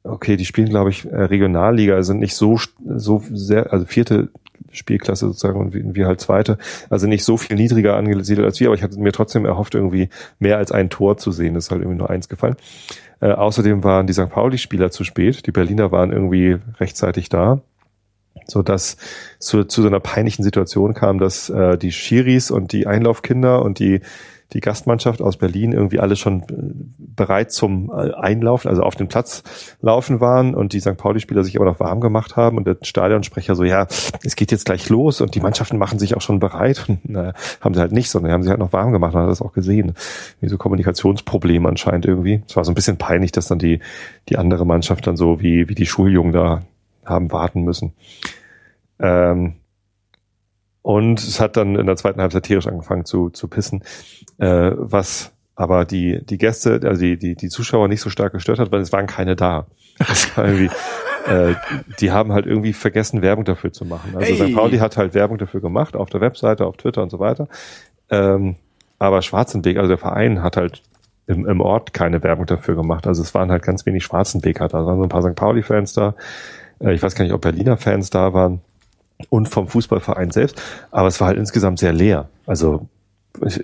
[0.04, 4.30] okay, die spielen, glaube ich, äh, Regionalliga, also nicht so, so sehr, also vierte
[4.72, 6.58] Spielklasse sozusagen und wir, halt zweite,
[6.90, 10.10] also nicht so viel niedriger angesiedelt als wir, aber ich hatte mir trotzdem erhofft, irgendwie
[10.40, 11.54] mehr als ein Tor zu sehen.
[11.54, 12.56] Das ist halt irgendwie nur eins gefallen.
[13.22, 14.30] Äh, außerdem waren die St.
[14.30, 15.48] Pauli-Spieler zu spät.
[15.48, 17.62] Die Berliner waren irgendwie rechtzeitig da
[18.48, 18.98] so dass
[19.40, 23.80] zu, zu so einer peinlichen Situation kam, dass äh, die Schiris und die Einlaufkinder und
[23.80, 24.02] die
[24.54, 26.46] die Gastmannschaft aus Berlin irgendwie alle schon äh,
[26.98, 29.44] bereit zum äh, Einlaufen, also auf den Platz
[29.82, 30.98] laufen waren und die St.
[30.98, 33.88] Pauli-Spieler sich aber noch warm gemacht haben und der Stadionsprecher so, ja,
[34.24, 36.86] es geht jetzt gleich los und die Mannschaften machen sich auch schon bereit.
[36.88, 39.30] Und, naja, haben sie halt nicht, sondern haben sich halt noch warm gemacht, man hat
[39.30, 39.94] das auch gesehen.
[40.40, 42.44] Wie so Kommunikationsprobleme anscheinend irgendwie.
[42.48, 43.80] Es war so ein bisschen peinlich, dass dann die,
[44.30, 46.62] die andere Mannschaft dann so wie, wie die Schuljungen da
[47.06, 47.94] haben warten müssen.
[49.00, 49.56] Ähm,
[50.86, 53.84] und es hat dann in der zweiten Halbzeit tierisch angefangen zu, zu pissen,
[54.38, 58.60] äh, was aber die, die Gäste, also die, die, die Zuschauer nicht so stark gestört
[58.60, 59.68] hat, weil es waren keine da.
[59.98, 60.70] Das war irgendwie,
[61.26, 61.56] äh,
[62.02, 64.14] die haben halt irgendwie vergessen, Werbung dafür zu machen.
[64.14, 64.50] Also Hey.
[64.50, 64.54] St.
[64.54, 67.48] Pauli hat halt Werbung dafür gemacht, auf der Webseite, auf Twitter und so weiter.
[68.10, 68.56] Ähm,
[69.00, 70.82] aber Schwarzenbeek, also der Verein, hat halt
[71.28, 73.08] im, im Ort keine Werbung dafür gemacht.
[73.08, 74.80] Also es waren halt ganz wenig Schwarzenbeker da.
[74.80, 75.36] Da waren so ein paar St.
[75.36, 76.16] Pauli-Fans da.
[76.80, 78.60] Äh, ich weiß gar nicht, ob Berliner Fans da waren
[79.30, 80.62] und vom Fußballverein selbst.
[80.92, 82.28] Aber es war halt insgesamt sehr leer.
[82.46, 82.88] Also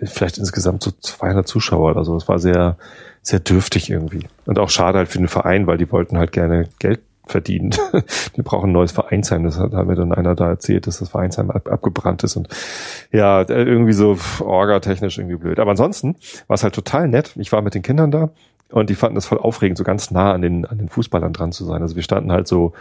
[0.05, 2.15] vielleicht insgesamt so 200 Zuschauer oder so.
[2.15, 2.77] Es war sehr,
[3.21, 4.27] sehr dürftig irgendwie.
[4.45, 7.71] Und auch schade halt für den Verein, weil die wollten halt gerne Geld verdienen.
[8.35, 9.43] Die brauchen ein neues Vereinsheim.
[9.43, 12.49] Das hat, hat mir dann einer da erzählt, dass das Vereinsheim ab, abgebrannt ist und
[13.11, 15.59] ja, irgendwie so orga-technisch irgendwie blöd.
[15.59, 16.15] Aber ansonsten
[16.47, 17.33] war es halt total nett.
[17.37, 18.29] Ich war mit den Kindern da
[18.69, 21.51] und die fanden es voll aufregend, so ganz nah an den, an den Fußballern dran
[21.51, 21.81] zu sein.
[21.81, 22.73] Also wir standen halt so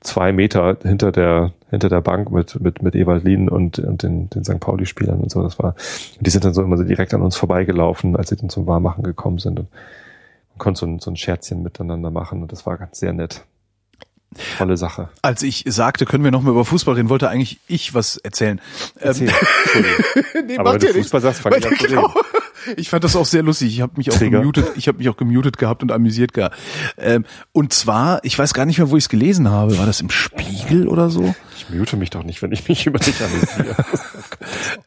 [0.00, 4.30] zwei Meter hinter der, hinter der Bank mit, mit, mit Ewald Lien und, und den,
[4.30, 4.60] den St.
[4.60, 5.42] Pauli-Spielern und so.
[5.42, 5.74] Das war,
[6.16, 8.66] und die sind dann so immer so direkt an uns vorbeigelaufen, als sie dann zum
[8.66, 12.66] Warmachen gekommen sind und man konnte so ein, so ein Scherzchen miteinander machen und das
[12.66, 13.44] war ganz sehr nett.
[14.58, 15.08] Tolle Sache.
[15.22, 18.60] Als ich sagte, können wir noch mal über Fußball reden, wollte eigentlich ich was erzählen.
[19.00, 19.28] Erzähl.
[19.28, 19.34] Ähm,
[19.64, 20.04] Entschuldigung.
[20.46, 21.06] nee, Aber wenn du ja nichts.
[21.06, 22.04] Fußball sagst, fang ich an zu reden.
[22.76, 23.68] Ich fand das auch sehr lustig.
[23.74, 24.40] Ich habe mich auch Trigger.
[24.40, 24.72] gemutet.
[24.76, 26.56] Ich habe mich auch gemutet gehabt und amüsiert gehabt.
[26.96, 29.78] Ähm, und zwar, ich weiß gar nicht mehr, wo ich es gelesen habe.
[29.78, 31.34] War das im Spiegel oder so?
[31.56, 33.76] Ich mute mich doch nicht, wenn ich mich über dich amüsiere.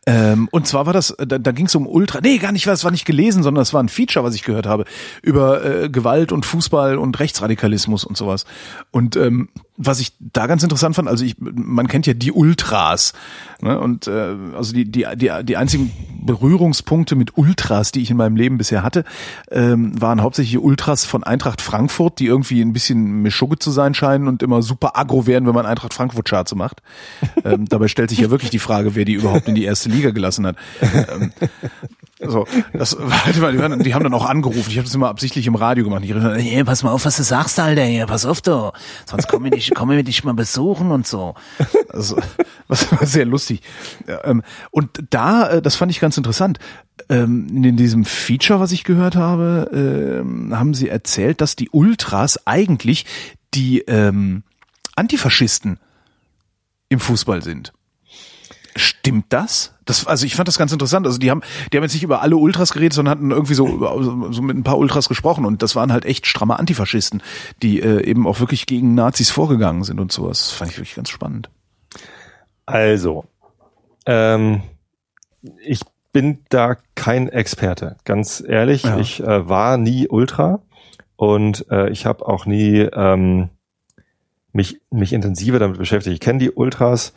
[0.08, 2.84] Ähm, und zwar war das, da, da ging es um Ultra, nee, gar nicht, das
[2.84, 4.86] war nicht gelesen, sondern es war ein Feature, was ich gehört habe,
[5.22, 8.46] über äh, Gewalt und Fußball und Rechtsradikalismus und sowas.
[8.90, 9.50] Und ähm,
[9.86, 13.14] was ich da ganz interessant fand, also ich, man kennt ja die Ultras,
[13.62, 13.80] ne?
[13.80, 15.92] Und äh, also die, die, die, die einzigen
[16.24, 19.04] Berührungspunkte mit Ultras, die ich in meinem Leben bisher hatte,
[19.50, 24.28] ähm, waren hauptsächlich Ultras von Eintracht Frankfurt, die irgendwie ein bisschen Mischugge zu sein scheinen
[24.28, 26.82] und immer super aggro werden, wenn man Eintracht Frankfurt Charts macht.
[27.44, 30.12] Ähm, dabei stellt sich ja wirklich die Frage, wer die überhaupt in die erste Liga
[30.12, 30.58] gelassen hat.
[30.82, 31.32] Ähm,
[32.24, 32.98] so, das,
[33.40, 34.70] mal, die, haben dann auch angerufen.
[34.70, 36.04] Ich habe das immer absichtlich im Radio gemacht.
[36.04, 37.84] Ich rief, hey, pass mal auf, was du sagst, Alter.
[37.84, 38.72] Hier, pass auf, du.
[39.06, 41.36] Sonst komme ich nicht komme dich mal besuchen und so.
[41.90, 42.18] Also,
[42.68, 43.62] was war sehr lustig.
[44.24, 46.60] Ähm, und da, äh, das fand ich ganz interessant.
[47.10, 49.70] Ähm, in diesem Feature, was ich gehört habe,
[50.24, 53.06] ähm, haben sie erzählt, dass die Ultras eigentlich
[53.54, 53.86] die
[54.96, 55.78] Antifaschisten
[56.88, 57.74] im Fußball sind.
[58.82, 59.76] Stimmt das?
[59.86, 61.06] Das, also ich fand das ganz interessant.
[61.06, 64.32] Also die haben, die haben jetzt nicht über alle Ultras geredet, sondern hatten irgendwie so,
[64.32, 67.22] so mit ein paar Ultras gesprochen und das waren halt echt stramme Antifaschisten,
[67.62, 70.40] die äh, eben auch wirklich gegen Nazis vorgegangen sind und sowas.
[70.40, 71.50] Das fand ich wirklich ganz spannend.
[72.66, 73.26] Also,
[74.06, 74.64] ähm,
[75.64, 78.84] ich bin da kein Experte, ganz ehrlich.
[78.84, 78.98] Ja.
[78.98, 80.62] Ich äh, war nie Ultra
[81.16, 83.50] und äh, ich habe auch nie ähm,
[84.54, 86.16] mich, mich intensiver damit beschäftigt.
[86.16, 87.14] Ich kenne die Ultras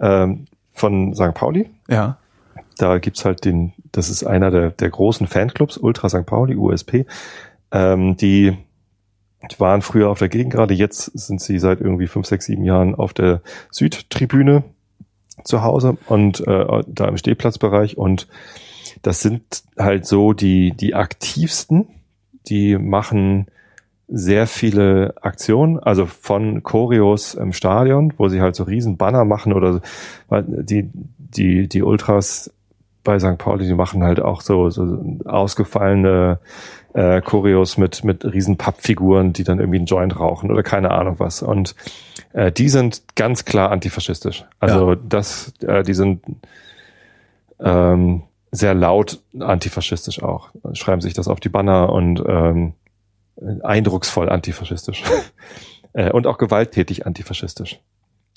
[0.00, 0.46] ähm,
[0.76, 1.34] von St.
[1.34, 1.68] Pauli.
[1.88, 2.18] Ja.
[2.78, 6.26] Da gibt's halt den, das ist einer der, der großen Fanclubs, Ultra St.
[6.26, 7.06] Pauli, USP.
[7.72, 8.56] Ähm, die
[9.58, 12.94] waren früher auf der Gegend gerade, jetzt sind sie seit irgendwie fünf, sechs, sieben Jahren
[12.94, 14.64] auf der Südtribüne
[15.44, 18.28] zu Hause und äh, da im Stehplatzbereich und
[19.02, 21.86] das sind halt so die, die aktivsten,
[22.48, 23.46] die machen
[24.08, 29.52] sehr viele Aktionen, also von Choreos im Stadion, wo sie halt so riesen Banner machen
[29.52, 29.80] oder
[30.30, 30.88] die,
[31.18, 32.52] die, die Ultras
[33.02, 33.38] bei St.
[33.38, 36.38] Pauli, die machen halt auch so, so ausgefallene
[36.92, 41.16] äh, Choreos mit, mit riesen Pappfiguren, die dann irgendwie einen Joint rauchen oder keine Ahnung
[41.18, 41.42] was.
[41.42, 41.74] Und
[42.32, 44.44] äh, die sind ganz klar antifaschistisch.
[44.60, 44.98] Also ja.
[45.08, 46.22] das, äh, die sind
[47.60, 50.50] ähm, sehr laut antifaschistisch auch.
[50.72, 52.72] Schreiben sich das auf die Banner und ähm,
[53.62, 55.02] eindrucksvoll antifaschistisch.
[55.92, 57.80] äh, und auch gewalttätig antifaschistisch.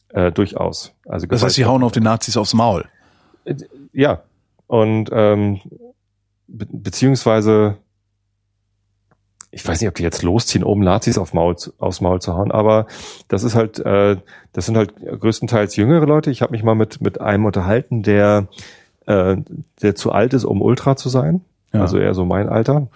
[0.10, 0.94] Äh, durchaus.
[1.06, 2.86] Also das heißt, sie hauen auf den Nazis aufs Maul.
[3.46, 3.56] Äh,
[3.94, 4.24] ja.
[4.68, 5.62] Und ähm,
[6.48, 7.78] be beziehungsweise
[9.52, 12.52] ich weiß nicht, ob die jetzt losziehen, um Nazis auf Maul, aufs Maul zu hauen,
[12.52, 12.86] aber
[13.28, 14.18] das ist halt, äh,
[14.54, 16.30] das sind halt größtenteils jüngere Leute.
[16.30, 18.48] Ich habe mich mal mit mit einem unterhalten, der
[19.08, 19.38] äh,
[19.82, 21.42] der zu alt ist, um Ultra zu sein,
[21.74, 21.82] ja.
[21.82, 22.88] also eher so mein Alter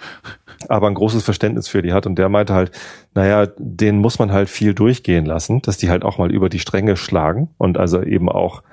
[0.70, 2.06] aber ein großes Verständnis für die hat.
[2.06, 2.72] Und der meinte halt,
[3.14, 6.60] naja, den muss man halt viel durchgehen lassen, dass die halt auch mal über die
[6.60, 8.64] Stränge schlagen und also eben auch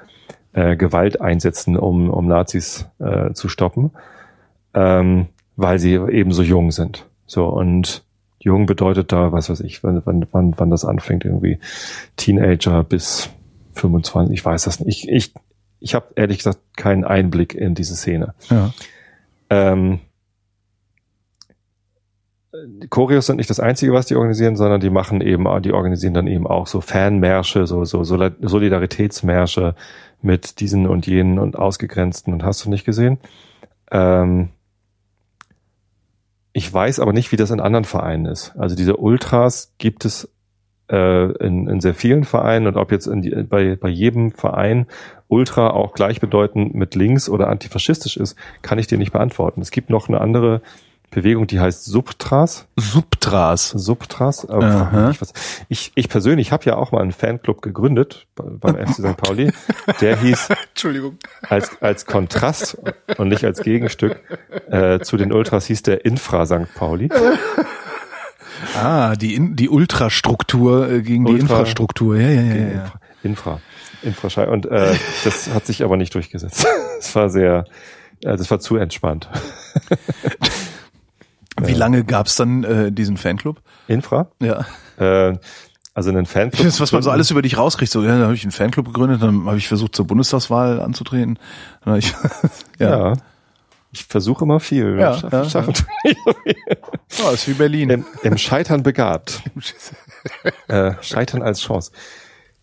[0.52, 3.90] äh, Gewalt einsetzen, um, um Nazis äh, zu stoppen,
[4.74, 5.26] ähm,
[5.56, 7.06] weil sie eben so jung sind.
[7.26, 8.02] So und
[8.38, 11.58] jung bedeutet da, was weiß ich, wann, wann, wann, wann das anfängt, irgendwie
[12.16, 13.30] Teenager bis
[13.74, 15.04] 25, ich weiß das nicht.
[15.04, 15.34] Ich, ich,
[15.78, 18.34] ich habe ehrlich gesagt keinen Einblick in diese Szene.
[18.48, 18.72] Ja.
[19.50, 20.00] Ähm,
[22.88, 26.26] Choreos sind nicht das Einzige, was die organisieren, sondern die machen eben, die organisieren dann
[26.26, 29.74] eben auch so Fanmärsche, so, so Solidaritätsmärsche
[30.22, 33.18] mit diesen und jenen und Ausgegrenzten und hast du nicht gesehen.
[33.90, 34.50] Ähm,
[36.52, 38.52] ich weiß aber nicht, wie das in anderen Vereinen ist.
[38.58, 40.28] Also diese Ultras gibt es
[40.90, 44.86] äh, in, in sehr vielen Vereinen und ob jetzt in die, bei, bei jedem Verein
[45.28, 49.60] Ultra auch gleichbedeutend mit links oder antifaschistisch ist, kann ich dir nicht beantworten.
[49.60, 50.60] Es gibt noch eine andere
[51.10, 52.66] Bewegung, die heißt Subtras.
[52.76, 53.70] Subtras.
[53.70, 54.46] Subtras.
[55.68, 59.16] Ich, ich, ich persönlich habe ja auch mal einen Fanclub gegründet beim FC St.
[59.16, 59.52] Pauli.
[60.00, 61.18] Der hieß Entschuldigung.
[61.48, 62.78] Als, als Kontrast
[63.18, 64.20] und nicht als Gegenstück
[64.70, 66.72] äh, zu den Ultras hieß der Infra St.
[66.74, 67.08] Pauli.
[68.76, 72.16] Ah, die, In die Ultrastruktur äh, gegen Ultra, die Infrastruktur.
[72.16, 72.72] Ja, ja, ja.
[72.72, 72.92] ja.
[73.22, 73.60] Infra.
[74.02, 74.44] Infra.
[74.44, 74.94] Und äh,
[75.24, 76.66] das hat sich aber nicht durchgesetzt.
[77.00, 77.64] Es war sehr,
[78.22, 79.26] äh, das war zu entspannt.
[81.62, 83.62] Wie lange gab's dann äh, diesen Fanclub?
[83.88, 84.30] Infra?
[84.40, 84.66] Ja.
[84.98, 85.38] Äh,
[85.94, 86.62] also einen Fanclub.
[86.62, 87.90] Das, was man so alles über dich rauskriegt.
[87.90, 91.38] So, ja, dann habe ich einen Fanclub gegründet, dann habe ich versucht, zur Bundestagswahl anzutreten.
[91.96, 92.14] Ich,
[92.78, 93.08] ja.
[93.08, 93.14] ja.
[93.92, 94.98] Ich versuche immer viel.
[95.00, 95.74] Ja, ja, schaffen
[96.04, 96.12] ja.
[97.26, 97.90] oh, ist wie Berlin.
[97.90, 99.42] Im, im Scheitern begabt.
[100.68, 101.90] äh, Scheitern als Chance.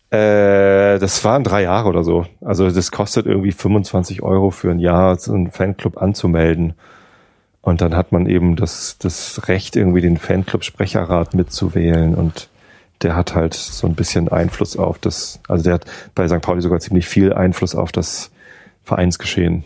[0.09, 2.25] Äh, das waren drei Jahre oder so.
[2.39, 6.75] Also das kostet irgendwie 25 Euro für ein Jahr, so einen Fanclub anzumelden.
[7.61, 12.47] Und dann hat man eben das, das Recht, irgendwie den Fanclub-Sprecherrat mitzuwählen und
[13.01, 16.41] der hat halt so ein bisschen Einfluss auf das, also der hat bei St.
[16.41, 18.31] Pauli sogar ziemlich viel Einfluss auf das
[18.85, 19.65] Vereinsgeschehen.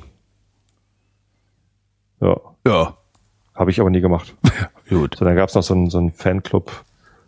[2.22, 2.38] Ja.
[2.66, 2.98] Ja.
[3.54, 4.36] Habe ich aber nie gemacht.
[4.90, 5.16] Gut.
[5.18, 6.72] So, dann gab es noch so ein, so ein Fanclub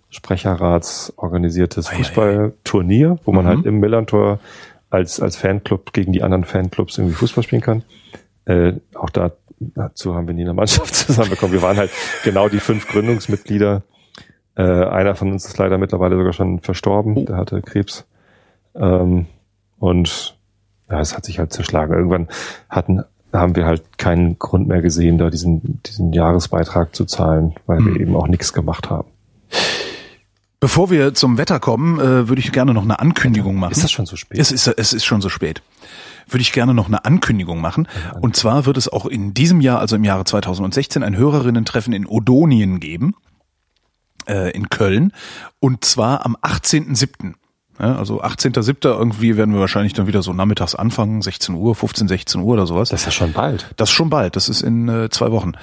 [0.09, 3.61] Sprecherrats organisiertes Fußballturnier, wo man halt mhm.
[3.61, 4.39] halt im Millantor
[4.91, 7.83] als, als Fanclub gegen die anderen Fanclubs irgendwie Fußball spielen kann.
[8.45, 11.53] Äh, auch da dazu haben wir nie eine Mannschaft zusammenbekommen.
[11.53, 11.91] Wir waren halt
[12.23, 13.83] genau die fünf Gründungsmitglieder.
[14.55, 17.17] Äh, einer von uns ist leider mittlerweile sogar schon verstorben.
[17.17, 17.25] Oh.
[17.25, 18.05] Der hatte Krebs.
[18.75, 19.27] Ähm,
[19.79, 20.37] und
[20.89, 21.93] ja, es hat sich halt zerschlagen.
[21.93, 22.27] Irgendwann
[22.69, 23.03] hatten,
[23.34, 27.86] haben wir halt keinen Grund mehr gesehen, da diesen, diesen Jahresbeitrag zu zahlen, weil hm.
[27.86, 29.07] wir eben auch nichts gemacht haben.
[30.63, 33.73] Bevor wir zum Wetter kommen, äh, würde ich gerne noch eine Ankündigung machen.
[33.73, 34.39] Ist das schon so spät?
[34.39, 35.61] Es ist, es ist schon so spät.
[36.29, 37.86] Würde ich gerne noch eine Ankündigung machen.
[38.21, 42.07] Und zwar wird es auch in diesem Jahr, also im Jahre 2016, ein Hörerinnen-Treffen in
[42.07, 43.13] Odonien geben,
[44.25, 45.11] äh, in Köln.
[45.59, 47.34] Und zwar am 18.07.
[47.80, 48.88] Ja, also 18.07.
[48.88, 52.67] irgendwie werden wir wahrscheinlich dann wieder so nachmittags anfangen, 16 Uhr, 15, 16 Uhr oder
[52.67, 52.89] sowas.
[52.89, 53.74] Das ist ja schon bald.
[53.78, 55.53] Das ist schon bald, das ist in äh, zwei Wochen.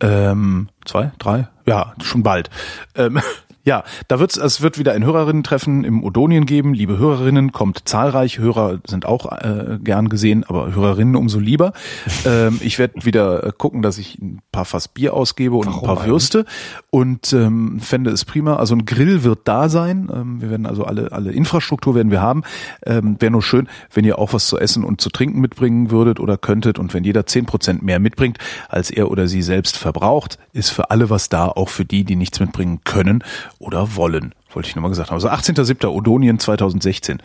[0.00, 1.48] Ähm, zwei, drei?
[1.66, 2.50] Ja, schon bald.
[2.94, 3.20] Ähm,
[3.66, 6.72] ja, da wird's, es wird wieder ein Hörerinnen-Treffen im Odonien geben.
[6.72, 8.38] Liebe Hörerinnen, kommt zahlreich.
[8.38, 11.72] Hörer sind auch äh, gern gesehen, aber Hörerinnen umso lieber.
[12.24, 15.82] ähm, ich werde wieder äh, gucken, dass ich ein paar Fass Bier ausgebe und ein
[15.82, 16.10] paar eigentlich?
[16.10, 16.44] Würste
[16.90, 18.54] und ähm, fände es prima.
[18.54, 20.12] Also ein Grill wird da sein.
[20.14, 22.42] Ähm, wir werden also alle alle Infrastruktur werden wir haben.
[22.84, 26.20] Ähm, Wäre nur schön, wenn ihr auch was zu essen und zu trinken mitbringen würdet
[26.20, 28.38] oder könntet und wenn jeder zehn Prozent mehr mitbringt,
[28.68, 32.14] als er oder sie selbst verbraucht, ist für alle was da, auch für die, die
[32.14, 33.24] nichts mitbringen können
[33.58, 34.34] oder wollen.
[34.52, 35.16] Wollte ich nochmal gesagt haben.
[35.16, 35.86] Also 18.07.
[35.86, 37.22] Odonien 2016.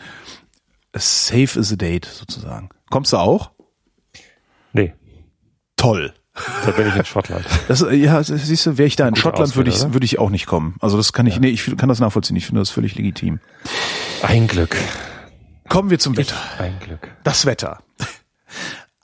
[0.92, 2.68] As safe as a date sozusagen.
[2.90, 3.50] Kommst du auch?
[4.72, 4.94] Nee,
[5.82, 6.14] Toll.
[6.64, 7.44] da bin ich in Schottland.
[7.68, 10.46] Das, ja, siehst du, wäre ich da in Schottland, würde ich, würde ich auch nicht
[10.46, 10.76] kommen.
[10.80, 12.36] Also das kann ich, nee, ich kann das nachvollziehen.
[12.36, 13.40] Ich finde das völlig legitim.
[14.22, 14.76] Ein Glück.
[15.68, 16.36] Kommen wir zum Wetter.
[16.58, 17.10] Ein Glück.
[17.24, 17.82] Das Wetter.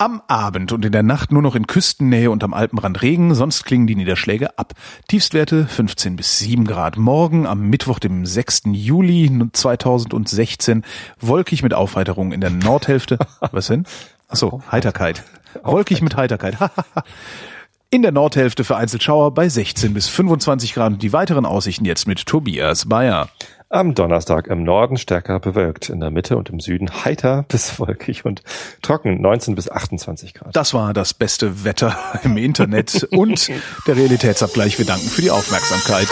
[0.00, 3.64] Am Abend und in der Nacht nur noch in Küstennähe und am Alpenrand Regen, sonst
[3.64, 4.74] klingen die Niederschläge ab.
[5.08, 6.96] Tiefstwerte 15 bis 7 Grad.
[6.96, 8.62] Morgen am Mittwoch, dem 6.
[8.66, 10.84] Juli 2016,
[11.18, 13.18] wolkig mit Aufheiterung in der Nordhälfte.
[13.50, 13.86] Was denn?
[14.28, 15.24] Achso, Heiterkeit.
[15.64, 16.56] Wolkig mit Heiterkeit.
[17.90, 20.92] In der Nordhälfte vereinzelt Schauer bei 16 bis 25 Grad.
[20.92, 23.30] Und die weiteren Aussichten jetzt mit Tobias Bayer.
[23.70, 28.24] Am Donnerstag im Norden stärker bewölkt, in der Mitte und im Süden heiter bis wolkig
[28.24, 28.42] und
[28.80, 30.56] trocken, 19 bis 28 Grad.
[30.56, 31.94] Das war das beste Wetter
[32.24, 33.50] im Internet und
[33.86, 34.78] der Realitätsabgleich.
[34.78, 36.08] Wir danken für die Aufmerksamkeit.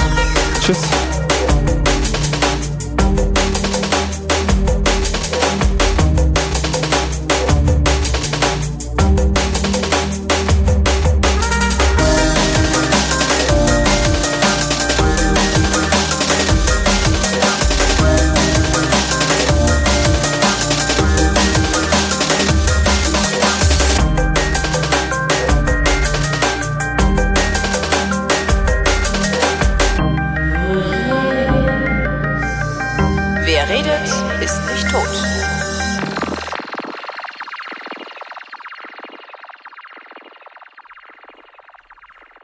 [0.61, 0.87] Tschüss.